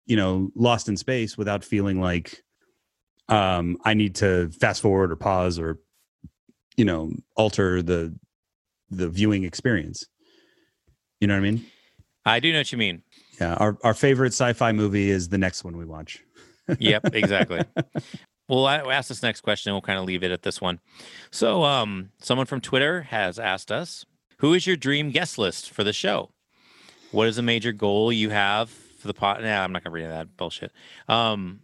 you 0.06 0.16
know, 0.18 0.52
Lost 0.56 0.90
in 0.90 0.98
Space 0.98 1.38
without 1.38 1.64
feeling 1.64 2.02
like 2.02 2.44
um, 3.30 3.78
I 3.86 3.94
need 3.94 4.16
to 4.16 4.50
fast 4.52 4.82
forward 4.82 5.12
or 5.12 5.16
pause 5.16 5.58
or, 5.58 5.80
you 6.78 6.86
know, 6.86 7.12
alter 7.36 7.82
the 7.82 8.16
the 8.90 9.10
viewing 9.10 9.44
experience. 9.44 10.06
You 11.20 11.28
know 11.28 11.36
what 11.36 11.46
I 11.46 11.52
mean? 11.52 11.66
I 12.26 12.40
do 12.40 12.52
know 12.52 12.60
what 12.60 12.72
you 12.72 12.78
mean. 12.78 13.04
Yeah, 13.40 13.56
our 13.56 13.78
our 13.84 13.94
favorite 13.94 14.34
sci-fi 14.34 14.72
movie 14.72 15.10
is 15.10 15.30
the 15.30 15.38
next 15.38 15.64
one 15.64 15.78
we 15.78 15.86
watch. 15.86 16.24
Yep, 16.80 17.14
exactly. 17.14 17.62
We'll 18.48 18.70
ask 18.70 19.10
this 19.10 19.22
next 19.22 19.42
question. 19.42 19.74
We'll 19.74 19.82
kind 19.82 20.00
of 20.00 20.06
leave 20.06 20.24
it 20.24 20.32
at 20.32 20.44
this 20.44 20.62
one. 20.62 20.80
So, 21.30 21.66
um, 21.66 22.12
someone 22.20 22.46
from 22.46 22.62
Twitter 22.62 23.02
has 23.02 23.38
asked 23.38 23.70
us, 23.70 24.06
"Who 24.38 24.54
is 24.54 24.66
your 24.66 24.78
dream 24.78 25.12
guest 25.12 25.38
list 25.38 25.70
for 25.70 25.84
the 25.84 25.92
show? 25.92 26.32
What 27.12 27.28
is 27.28 27.38
a 27.38 27.42
major 27.42 27.74
goal 27.74 28.14
you 28.14 28.30
have 28.30 28.70
for 28.70 29.08
the 29.08 29.14
pot?" 29.14 29.42
Nah, 29.42 29.62
I'm 29.62 29.74
not 29.74 29.84
gonna 29.84 29.94
read 29.94 30.10
that 30.10 30.38
bullshit. 30.38 30.72
Um, 31.10 31.64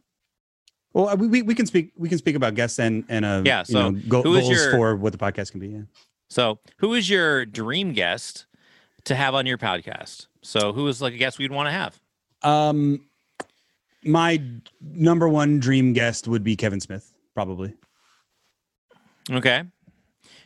Well, 0.94 1.16
we, 1.18 1.28
we, 1.28 1.42
we 1.44 1.56
can 1.56 1.66
speak 1.66 1.92
we 1.98 2.10
can 2.10 2.18
speak 2.18 2.36
about 2.36 2.56
guests 2.56 2.80
and 2.80 3.04
and 3.10 3.24
uh 3.26 3.42
Yeah, 3.46 3.60
you 3.60 3.66
so 3.74 3.90
know, 3.92 4.02
go, 4.08 4.24
goals 4.24 4.50
your- 4.50 4.72
for 4.72 4.96
what 4.96 5.12
the 5.12 5.20
podcast 5.20 5.52
can 5.52 5.60
be. 5.60 5.68
Yeah. 5.70 5.82
so 6.30 6.60
who 6.78 6.94
is 6.96 7.10
your 7.10 7.46
dream 7.46 7.94
guest 7.94 8.46
to 9.06 9.16
have 9.16 9.36
on 9.36 9.46
your 9.46 9.58
podcast? 9.58 10.28
So, 10.42 10.72
who 10.74 10.88
is 10.88 11.02
like 11.02 11.14
a 11.14 11.18
guest 11.18 11.38
we'd 11.38 11.52
want 11.52 11.68
to 11.68 11.72
have? 11.72 12.00
Um, 12.44 13.06
my 14.04 14.42
number 14.82 15.28
one 15.28 15.60
dream 15.60 15.92
guest 15.94 16.28
would 16.28 16.44
be 16.44 16.56
Kevin 16.56 16.80
Smith, 16.80 17.14
probably. 17.34 17.74
Okay. 19.30 19.64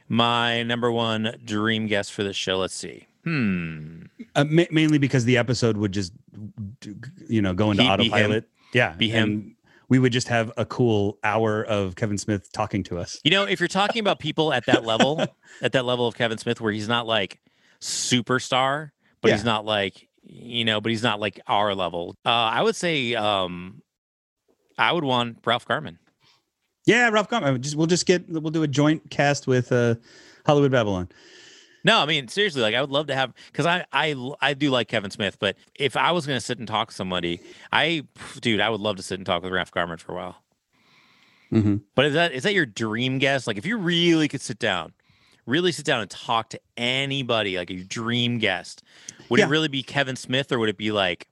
My 0.09 0.63
number 0.63 0.91
one 0.91 1.35
dream 1.45 1.87
guest 1.87 2.11
for 2.11 2.23
the 2.23 2.33
show. 2.33 2.57
Let's 2.57 2.75
see. 2.75 3.07
Hmm. 3.23 4.03
Uh, 4.35 4.43
ma- 4.45 4.63
mainly 4.71 4.97
because 4.97 5.25
the 5.25 5.37
episode 5.37 5.77
would 5.77 5.91
just, 5.91 6.11
you 7.29 7.41
know, 7.41 7.53
go 7.53 7.71
into 7.71 7.83
He'd 7.83 7.97
be 7.97 8.09
autopilot. 8.09 8.49
Yeah, 8.73 8.93
Be 8.93 9.09
him. 9.09 9.52
We 9.93 9.99
would 9.99 10.11
just 10.11 10.27
have 10.29 10.51
a 10.57 10.65
cool 10.65 11.19
hour 11.23 11.63
of 11.63 11.95
Kevin 11.95 12.17
Smith 12.17 12.51
talking 12.51 12.81
to 12.85 12.97
us. 12.97 13.19
You 13.23 13.29
know, 13.29 13.43
if 13.43 13.59
you're 13.59 13.67
talking 13.67 13.99
about 13.99 14.17
people 14.17 14.51
at 14.51 14.65
that 14.65 14.83
level, 14.83 15.23
at 15.61 15.73
that 15.73 15.85
level 15.85 16.07
of 16.07 16.15
Kevin 16.15 16.39
Smith, 16.39 16.59
where 16.59 16.73
he's 16.73 16.87
not 16.87 17.05
like 17.05 17.39
superstar, 17.79 18.89
but 19.21 19.29
he's 19.29 19.43
not 19.43 19.65
like 19.65 20.07
you 20.23 20.65
know, 20.65 20.81
but 20.81 20.89
he's 20.89 21.03
not 21.03 21.19
like 21.19 21.39
our 21.45 21.75
level. 21.75 22.15
Uh, 22.25 22.29
I 22.29 22.63
would 22.63 22.75
say 22.75 23.13
um, 23.13 23.83
I 24.79 24.91
would 24.91 25.03
want 25.03 25.37
Ralph 25.45 25.67
Garman. 25.67 25.99
Yeah, 26.87 27.09
Ralph 27.09 27.29
Garman. 27.29 27.61
Just 27.61 27.75
we'll 27.75 27.85
just 27.85 28.07
get 28.07 28.27
we'll 28.27 28.49
do 28.49 28.63
a 28.63 28.67
joint 28.67 29.11
cast 29.11 29.45
with 29.45 29.71
uh, 29.71 29.93
Hollywood 30.43 30.71
Babylon. 30.71 31.07
No, 31.83 31.99
I 31.99 32.05
mean 32.05 32.27
seriously, 32.29 32.61
like 32.61 32.75
I 32.75 32.81
would 32.81 32.89
love 32.91 33.07
to 33.07 33.15
have 33.15 33.33
because 33.51 33.65
I 33.65 33.85
I 33.91 34.15
I 34.41 34.53
do 34.53 34.69
like 34.69 34.87
Kevin 34.87 35.11
Smith, 35.11 35.37
but 35.39 35.57
if 35.75 35.97
I 35.97 36.11
was 36.11 36.25
gonna 36.25 36.39
sit 36.41 36.59
and 36.59 36.67
talk 36.67 36.89
to 36.89 36.95
somebody, 36.95 37.41
I 37.71 38.03
dude, 38.41 38.61
I 38.61 38.69
would 38.69 38.79
love 38.81 38.95
to 38.97 39.03
sit 39.03 39.19
and 39.19 39.25
talk 39.25 39.43
with 39.43 39.51
Ralph 39.51 39.71
Garman 39.71 39.97
for 39.97 40.13
a 40.13 40.15
while. 40.15 40.35
Mm-hmm. 41.51 41.75
But 41.95 42.05
is 42.05 42.13
that 42.13 42.31
is 42.31 42.43
that 42.43 42.53
your 42.53 42.65
dream 42.65 43.19
guest? 43.19 43.47
Like 43.47 43.57
if 43.57 43.65
you 43.65 43.77
really 43.77 44.27
could 44.27 44.41
sit 44.41 44.59
down, 44.59 44.93
really 45.45 45.71
sit 45.71 45.85
down 45.85 45.99
and 46.01 46.09
talk 46.09 46.49
to 46.49 46.59
anybody, 46.77 47.57
like 47.57 47.69
a 47.69 47.83
dream 47.83 48.39
guest, 48.39 48.81
would 49.29 49.39
Yeah. 49.39 49.47
it 49.47 49.49
really 49.49 49.67
be 49.67 49.83
Kevin 49.83 50.15
Smith 50.15 50.51
or 50.51 50.59
would 50.59 50.69
it 50.69 50.77
be 50.77 50.91
like 50.91 51.27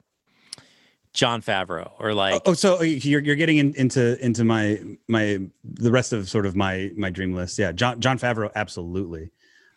Jon 1.14 1.42
Favreau 1.42 1.92
or 2.00 2.14
like 2.14 2.42
Oh, 2.46 2.54
so 2.54 2.82
you're 2.82 3.22
you're 3.22 3.36
getting 3.36 3.58
in, 3.58 3.74
into 3.76 4.24
into 4.24 4.44
my 4.44 4.80
my 5.08 5.40
the 5.64 5.92
rest 5.92 6.14
of 6.14 6.30
sort 6.30 6.46
of 6.46 6.56
my 6.56 6.92
my 6.96 7.10
dream 7.10 7.34
list. 7.34 7.58
Yeah, 7.58 7.72
John 7.72 8.00
Jon 8.02 8.20
Favreau 8.20 8.52
absolutely 8.54 9.32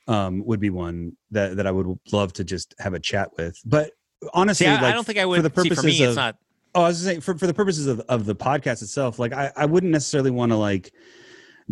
um, 0.06 0.44
would 0.44 0.60
be 0.60 0.70
one 0.70 1.16
that 1.30 1.56
that 1.56 1.66
I 1.66 1.70
would 1.70 1.98
love 2.12 2.32
to 2.34 2.44
just 2.44 2.74
have 2.78 2.94
a 2.94 3.00
chat 3.00 3.30
with. 3.36 3.58
But 3.64 3.90
honestly, 4.32 4.66
See, 4.66 4.70
I, 4.70 4.90
I 4.90 4.92
don't 4.92 5.04
think 5.04 5.18
I 5.18 5.24
would. 5.26 5.36
for 5.36 5.48
the 5.48 5.62
see, 5.62 5.68
purposes 5.68 5.80
for 5.80 5.86
me, 5.86 6.02
of 6.04 6.08
it's 6.10 6.16
not. 6.16 6.36
oh, 6.74 6.82
I 6.82 6.88
was 6.88 6.96
just 6.98 7.06
saying 7.06 7.20
for 7.20 7.36
for 7.38 7.46
the 7.46 7.54
purposes 7.54 7.86
of 7.86 8.00
of 8.08 8.26
the 8.26 8.34
podcast 8.34 8.82
itself, 8.82 9.18
like 9.18 9.32
I 9.32 9.50
I 9.56 9.66
wouldn't 9.66 9.92
necessarily 9.92 10.30
want 10.30 10.52
to 10.52 10.56
like 10.56 10.92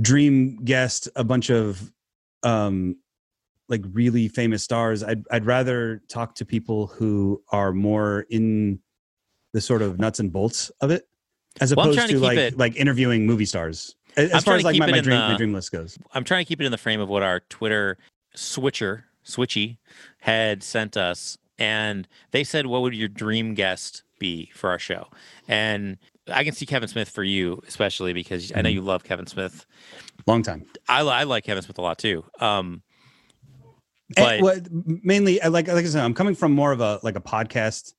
dream 0.01 0.57
guest 0.65 1.09
a 1.17 1.25
bunch 1.25 1.51
of 1.51 1.93
um 2.43 2.97
like 3.69 3.83
really 3.93 4.29
famous 4.29 4.63
stars. 4.63 5.03
I'd 5.05 5.23
I'd 5.31 5.47
rather 5.47 6.03
talk 6.09 6.35
to 6.37 6.45
people 6.45 6.87
who 6.89 7.43
are 7.51 7.73
more 7.73 8.27
in 8.31 8.81
the 9.53 9.61
sort 9.61 9.83
of 9.83 9.99
nuts 9.99 10.19
and 10.19 10.33
bolts 10.33 10.71
of 10.81 10.91
it, 10.91 11.07
as 11.61 11.75
Well, 11.75 11.91
opposed 11.91 12.09
to 12.09 12.15
to, 12.15 12.19
like 12.21 12.39
it- 12.39 12.59
like 12.59 12.77
interviewing 12.77 13.27
movie 13.27 13.45
stars. 13.45 13.95
As, 14.15 14.45
far 14.45 14.57
as 14.57 14.63
like 14.65 14.79
my, 14.79 14.91
my 14.91 15.01
dream 15.01 15.19
the- 15.19 15.29
my 15.29 15.37
dream 15.39 15.55
list 15.55 15.73
goes. 15.73 15.99
I'm 16.13 16.25
trying 16.25 16.45
to 16.45 16.49
keep 16.49 16.61
it 16.61 16.65
in 16.67 16.71
the 16.71 16.77
frame 16.79 17.01
of 17.01 17.09
what 17.09 17.23
our 17.23 17.41
Twitter 17.49 17.97
switcher 18.35 19.05
switchy 19.25 19.79
had 20.21 20.63
sent 20.63 20.97
us, 20.97 21.39
and 21.59 22.09
they 22.33 22.45
said, 22.45 22.67
"What 22.67 22.83
would 22.83 22.95
your 22.95 23.09
dream 23.09 23.55
guest 23.55 24.03
be 24.19 24.51
for 24.55 24.71
our 24.71 24.79
show?" 24.79 25.09
And 25.49 25.99
I 26.29 26.45
can 26.45 26.55
see 26.55 26.67
Kevin 26.67 26.89
Smith 26.89 27.09
for 27.09 27.25
you, 27.25 27.63
especially 27.67 28.13
because 28.13 28.53
I 28.55 28.63
know 28.63 28.71
Mhm. 28.71 28.75
you 28.75 28.81
love 28.83 29.05
Kevin 29.05 29.27
Smith. 29.27 29.67
Long 30.27 30.43
time. 30.43 30.65
I, 30.89 31.01
I 31.01 31.23
like 31.25 31.45
Kevin 31.45 31.63
Smith 31.63 31.79
a 31.79 31.83
lot 31.83 31.99
too. 31.99 32.25
Um, 32.41 32.83
And 34.17 34.41
but 34.41 34.41
what 34.41 34.69
mainly 35.05 35.41
I 35.43 35.49
like 35.49 35.69
like 35.69 35.85
I 35.85 35.89
said, 35.89 36.05
I'm 36.05 36.15
coming 36.15 36.35
from 36.35 36.53
more 36.53 36.71
of 36.73 36.81
a 36.81 37.01
like 37.03 37.17
a 37.17 37.21
podcast 37.21 37.95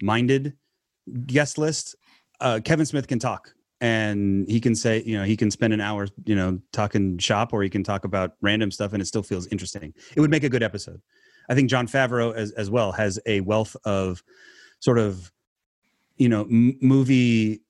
minded 0.00 0.54
guest 1.26 1.58
list. 1.58 1.96
Uh, 2.40 2.60
Kevin 2.64 2.86
Smith 2.86 3.08
can 3.08 3.18
talk 3.18 3.54
and 3.80 4.48
he 4.48 4.60
can 4.60 4.74
say, 4.74 5.02
you 5.04 5.18
know, 5.18 5.24
he 5.24 5.36
can 5.36 5.50
spend 5.50 5.72
an 5.72 5.80
hour, 5.80 6.08
you 6.24 6.34
know, 6.34 6.58
talking 6.72 7.18
shop 7.18 7.52
or 7.52 7.62
he 7.62 7.68
can 7.68 7.84
talk 7.84 8.04
about 8.04 8.32
random 8.40 8.70
stuff 8.70 8.92
and 8.92 9.02
it 9.02 9.06
still 9.06 9.22
feels 9.22 9.46
interesting. 9.48 9.92
It 10.14 10.20
would 10.20 10.30
make 10.30 10.44
a 10.44 10.48
good 10.48 10.62
episode. 10.62 11.00
I 11.48 11.54
think 11.54 11.70
Jon 11.70 11.86
Favreau 11.86 12.34
as 12.34 12.52
as 12.52 12.70
well 12.70 12.92
has 12.92 13.20
a 13.26 13.40
wealth 13.42 13.76
of 13.84 14.22
sort 14.80 14.98
of 14.98 15.30
you 16.16 16.28
know 16.28 16.42
m- 16.42 16.78
movie 16.80 17.62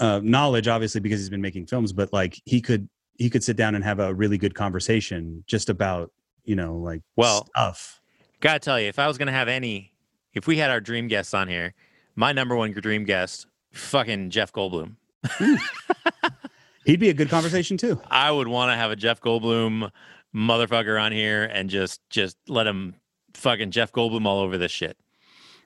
uh 0.00 0.20
knowledge 0.22 0.66
obviously 0.68 1.00
because 1.00 1.20
he's 1.20 1.30
been 1.30 1.40
making 1.40 1.66
films 1.66 1.92
but 1.92 2.12
like 2.12 2.40
he 2.44 2.60
could 2.60 2.88
he 3.16 3.30
could 3.30 3.44
sit 3.44 3.56
down 3.56 3.76
and 3.76 3.84
have 3.84 4.00
a 4.00 4.12
really 4.12 4.36
good 4.36 4.54
conversation 4.54 5.44
just 5.46 5.68
about 5.70 6.12
you 6.44 6.56
know 6.56 6.76
like 6.76 7.00
Well, 7.16 7.46
stuff 7.46 8.00
gotta 8.44 8.58
tell 8.58 8.78
you, 8.78 8.88
if 8.88 8.98
I 8.98 9.08
was 9.08 9.16
gonna 9.16 9.32
have 9.32 9.48
any, 9.48 9.92
if 10.34 10.46
we 10.46 10.58
had 10.58 10.70
our 10.70 10.80
dream 10.80 11.08
guests 11.08 11.32
on 11.32 11.48
here, 11.48 11.74
my 12.14 12.30
number 12.32 12.54
one 12.54 12.72
dream 12.72 13.04
guest, 13.04 13.46
fucking 13.72 14.30
Jeff 14.30 14.52
Goldblum. 14.52 14.96
he'd 16.84 17.00
be 17.00 17.08
a 17.08 17.14
good 17.14 17.28
conversation 17.30 17.76
too 17.76 18.00
I 18.10 18.30
would 18.30 18.48
want 18.48 18.70
to 18.70 18.76
have 18.76 18.90
a 18.90 18.96
Jeff 18.96 19.20
Goldblum 19.20 19.90
motherfucker 20.34 21.00
on 21.00 21.12
here 21.12 21.44
and 21.44 21.70
just 21.70 22.00
just 22.10 22.36
let 22.48 22.66
him 22.66 22.94
fucking 23.34 23.70
Jeff 23.70 23.92
Goldblum 23.92 24.26
all 24.26 24.40
over 24.40 24.58
this 24.58 24.72
shit 24.72 24.96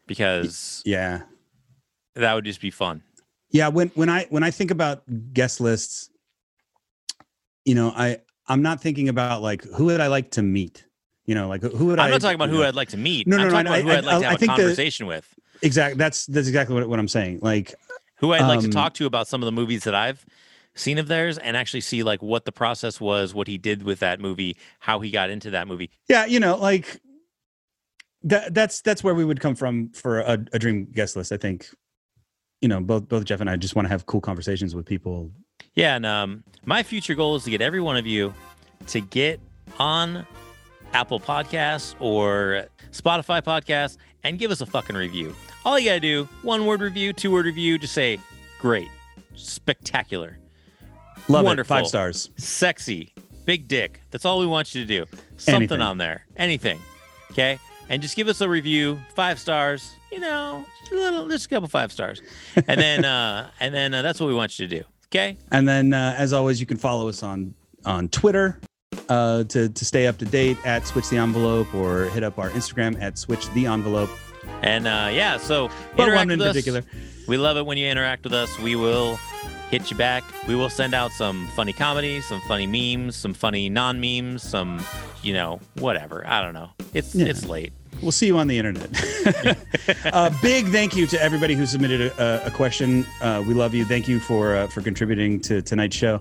because 0.06 0.82
yeah 0.84 1.22
that 2.14 2.34
would 2.34 2.44
just 2.44 2.60
be 2.60 2.70
fun. 2.70 3.02
yeah 3.50 3.68
when 3.68 3.88
when 3.94 4.08
i 4.08 4.26
when 4.30 4.42
i 4.42 4.50
think 4.50 4.70
about 4.70 5.02
guest 5.32 5.60
lists 5.60 6.10
you 7.64 7.74
know 7.74 7.92
i 7.94 8.18
i'm 8.48 8.62
not 8.62 8.80
thinking 8.80 9.08
about 9.08 9.42
like 9.42 9.62
who 9.76 9.84
would 9.86 10.00
i 10.00 10.06
like 10.06 10.30
to 10.32 10.42
meet 10.42 10.84
you 11.26 11.34
know 11.34 11.46
like 11.48 11.62
who 11.62 11.86
would 11.86 11.98
I'm 11.98 12.04
I, 12.04 12.06
am 12.06 12.12
not 12.12 12.20
talking 12.22 12.34
about 12.36 12.48
who 12.48 12.58
know- 12.58 12.68
I'd 12.68 12.74
like 12.74 12.88
to 12.90 12.96
meet. 12.96 13.26
No, 13.26 13.36
no, 13.36 13.42
I'm 13.44 13.48
no, 13.48 13.54
talking 13.54 13.72
I- 13.72 13.76
about 13.78 13.84
who 13.84 13.90
I- 13.90 13.98
I'd 13.98 14.04
like 14.04 14.14
I- 14.14 14.18
to 14.20 14.24
have 14.26 14.34
a 14.34 14.38
think 14.38 14.52
the- 14.56 14.62
conversation 14.62 15.06
with. 15.06 15.34
exactly 15.62 15.98
that's 15.98 16.24
that's 16.26 16.48
exactly 16.48 16.74
what, 16.74 16.88
what 16.88 16.98
i'm 16.98 17.08
saying 17.08 17.40
like 17.42 17.74
Who 18.18 18.32
I'd 18.32 18.42
like 18.42 18.60
to 18.60 18.66
um, 18.66 18.70
talk 18.70 18.94
to 18.94 19.06
about 19.06 19.28
some 19.28 19.42
of 19.42 19.46
the 19.46 19.52
movies 19.52 19.84
that 19.84 19.94
I've 19.94 20.24
seen 20.74 20.98
of 20.98 21.08
theirs 21.08 21.38
and 21.38 21.56
actually 21.56 21.80
see 21.80 22.02
like 22.02 22.22
what 22.22 22.44
the 22.44 22.52
process 22.52 23.00
was, 23.00 23.34
what 23.34 23.46
he 23.48 23.58
did 23.58 23.82
with 23.82 24.00
that 24.00 24.20
movie, 24.20 24.56
how 24.80 25.00
he 25.00 25.10
got 25.10 25.30
into 25.30 25.50
that 25.50 25.66
movie. 25.68 25.90
yeah 26.08 26.24
you 26.26 26.38
know 26.40 26.56
like 26.56 27.00
that 28.22 28.52
that's 28.54 28.80
that's 28.80 29.02
where 29.04 29.14
we 29.14 29.24
would 29.24 29.40
come 29.40 29.54
from 29.54 29.90
for 29.90 30.20
a, 30.20 30.32
a 30.52 30.58
dream 30.58 30.86
guest 30.92 31.14
list 31.14 31.30
i 31.30 31.36
think 31.36 31.68
you 32.60 32.68
know 32.68 32.80
both 32.80 33.08
both 33.08 33.24
jeff 33.24 33.40
and 33.40 33.48
i 33.48 33.54
just 33.54 33.76
want 33.76 33.86
to 33.86 33.90
have 33.90 34.06
cool 34.06 34.20
conversations 34.20 34.74
with 34.74 34.84
people 34.84 35.30
Yeah, 35.74 35.94
and 35.94 36.04
um, 36.04 36.42
my 36.64 36.82
future 36.82 37.14
goal 37.14 37.36
is 37.36 37.44
to 37.44 37.50
get 37.50 37.60
every 37.62 37.80
one 37.80 37.96
of 37.96 38.06
you 38.06 38.34
to 38.88 39.00
get 39.00 39.40
on 39.78 40.26
Apple 40.92 41.20
Podcasts 41.20 41.94
or 42.00 42.66
Spotify 42.90 43.42
Podcasts 43.42 43.98
and 44.28 44.38
give 44.38 44.50
us 44.50 44.60
a 44.60 44.66
fucking 44.66 44.94
review. 44.94 45.34
All 45.64 45.78
you 45.78 45.86
gotta 45.86 46.00
do, 46.00 46.28
one 46.42 46.66
word 46.66 46.82
review, 46.82 47.12
two 47.14 47.30
word 47.30 47.46
review, 47.46 47.78
just 47.78 47.94
say 47.94 48.18
great, 48.60 48.88
spectacular, 49.34 50.38
love 51.28 51.44
Wonderful. 51.46 51.76
it 51.76 51.80
five 51.80 51.86
stars 51.88 52.30
sexy, 52.36 53.14
big 53.46 53.66
dick. 53.68 54.02
That's 54.10 54.24
all 54.26 54.38
we 54.38 54.46
want 54.46 54.74
you 54.74 54.82
to 54.82 54.86
do. 54.86 55.06
Something 55.38 55.62
Anything. 55.62 55.80
on 55.80 55.98
there, 55.98 56.26
anything. 56.36 56.78
Okay, 57.30 57.58
and 57.88 58.02
just 58.02 58.16
give 58.16 58.28
us 58.28 58.40
a 58.42 58.48
review, 58.48 58.98
five 59.14 59.38
stars. 59.38 59.94
You 60.12 60.20
know, 60.20 60.64
just 60.80 60.92
a 60.92 60.96
little, 60.96 61.28
just 61.28 61.46
a 61.46 61.48
couple 61.48 61.68
five 61.68 61.90
stars, 61.90 62.20
and 62.56 62.78
then 62.80 63.04
uh, 63.06 63.50
and 63.60 63.74
then 63.74 63.94
uh, 63.94 64.02
that's 64.02 64.20
what 64.20 64.26
we 64.26 64.34
want 64.34 64.58
you 64.58 64.68
to 64.68 64.78
do. 64.80 64.84
Okay. 65.06 65.38
And 65.50 65.66
then, 65.66 65.94
uh, 65.94 66.14
as 66.18 66.34
always, 66.34 66.60
you 66.60 66.66
can 66.66 66.76
follow 66.76 67.08
us 67.08 67.22
on 67.22 67.54
on 67.86 68.08
Twitter 68.10 68.60
uh, 69.08 69.44
to 69.44 69.68
to 69.68 69.84
stay 69.84 70.06
up 70.06 70.18
to 70.18 70.24
date 70.24 70.56
at 70.64 70.86
Switch 70.86 71.08
the 71.08 71.16
Envelope, 71.18 71.74
or 71.74 72.04
hit 72.06 72.22
up 72.22 72.38
our 72.38 72.50
Instagram 72.50 73.00
at 73.00 73.18
Switch 73.18 73.48
the 73.50 73.66
Envelope. 73.66 74.10
And 74.62 74.86
uh, 74.86 75.10
yeah, 75.12 75.36
so 75.38 75.68
But 75.96 76.14
one 76.14 76.30
in 76.30 76.40
us. 76.40 76.48
particular. 76.48 76.82
We 77.26 77.36
love 77.36 77.56
it 77.58 77.66
when 77.66 77.76
you 77.76 77.86
interact 77.86 78.24
with 78.24 78.32
us. 78.32 78.58
We 78.58 78.74
will 78.76 79.16
hit 79.70 79.90
you 79.90 79.96
back. 79.96 80.24
We 80.46 80.54
will 80.54 80.70
send 80.70 80.94
out 80.94 81.10
some 81.12 81.46
funny 81.48 81.74
comedy, 81.74 82.22
some 82.22 82.40
funny 82.48 82.66
memes, 82.66 83.16
some 83.16 83.34
funny 83.34 83.68
non-memes, 83.68 84.42
some 84.42 84.82
you 85.22 85.34
know 85.34 85.60
whatever. 85.74 86.26
I 86.26 86.40
don't 86.42 86.54
know. 86.54 86.70
It's 86.94 87.14
Yeah. 87.14 87.26
it's 87.26 87.44
late. 87.46 87.72
We'll 88.02 88.12
see 88.12 88.26
you 88.26 88.38
on 88.38 88.46
the 88.46 88.56
internet. 88.58 88.88
uh, 90.12 90.30
big 90.40 90.66
thank 90.68 90.94
you 90.96 91.06
to 91.08 91.20
everybody 91.20 91.54
who 91.54 91.66
submitted 91.66 92.12
a, 92.18 92.46
a 92.46 92.50
question. 92.50 93.04
Uh, 93.20 93.42
we 93.46 93.54
love 93.54 93.74
you. 93.74 93.84
Thank 93.84 94.06
you 94.08 94.20
for 94.20 94.54
uh, 94.56 94.66
for 94.68 94.82
contributing 94.82 95.40
to 95.40 95.62
tonight's 95.62 95.96
show. 95.96 96.20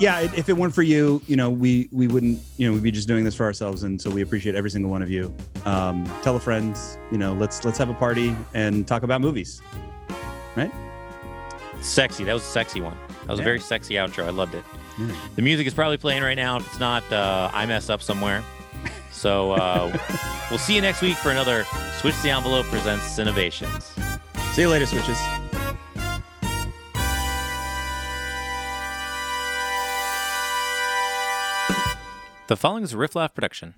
Yeah, 0.00 0.20
if 0.20 0.48
it 0.48 0.56
weren't 0.56 0.74
for 0.74 0.82
you, 0.82 1.20
you 1.26 1.36
know, 1.36 1.50
we 1.50 1.88
we 1.92 2.06
wouldn't, 2.08 2.40
you 2.56 2.66
know, 2.66 2.72
we'd 2.72 2.82
be 2.82 2.90
just 2.90 3.08
doing 3.08 3.24
this 3.24 3.34
for 3.34 3.44
ourselves, 3.44 3.82
and 3.82 4.00
so 4.00 4.10
we 4.10 4.22
appreciate 4.22 4.54
every 4.54 4.70
single 4.70 4.90
one 4.90 5.02
of 5.02 5.10
you. 5.10 5.34
Um, 5.64 6.04
tell 6.22 6.36
a 6.36 6.40
friend. 6.40 6.76
You 7.10 7.18
know, 7.18 7.34
let's 7.34 7.64
let's 7.64 7.78
have 7.78 7.90
a 7.90 7.94
party 7.94 8.34
and 8.54 8.86
talk 8.86 9.02
about 9.02 9.20
movies. 9.20 9.60
Right? 10.56 10.72
Sexy. 11.80 12.24
That 12.24 12.32
was 12.32 12.42
a 12.42 12.46
sexy 12.46 12.80
one. 12.80 12.96
That 13.22 13.28
was 13.28 13.38
Yeah. 13.38 13.42
a 13.42 13.44
very 13.44 13.60
sexy 13.60 13.94
outro. 13.94 14.24
I 14.24 14.30
loved 14.30 14.54
it. 14.54 14.64
Yeah. 14.98 15.14
The 15.36 15.42
music 15.42 15.66
is 15.66 15.74
probably 15.74 15.96
playing 15.98 16.22
right 16.22 16.34
now. 16.36 16.56
If 16.56 16.66
it's 16.66 16.80
not, 16.80 17.04
uh, 17.12 17.50
I 17.52 17.66
messed 17.66 17.90
up 17.90 18.02
somewhere. 18.02 18.42
So 19.18 19.50
uh, 19.50 19.98
we'll 20.48 20.60
see 20.60 20.76
you 20.76 20.80
next 20.80 21.02
week 21.02 21.16
for 21.16 21.30
another 21.32 21.64
Switch 22.00 22.14
the 22.22 22.30
Envelope 22.30 22.66
presents 22.66 23.04
Cinnovations. 23.06 23.92
See 24.54 24.62
you 24.62 24.68
later, 24.68 24.86
switches. 24.86 25.18
The 32.46 32.56
following 32.56 32.84
is 32.84 32.92
a 32.92 32.96
Riff 32.96 33.16
Laugh 33.16 33.34
production. 33.34 33.74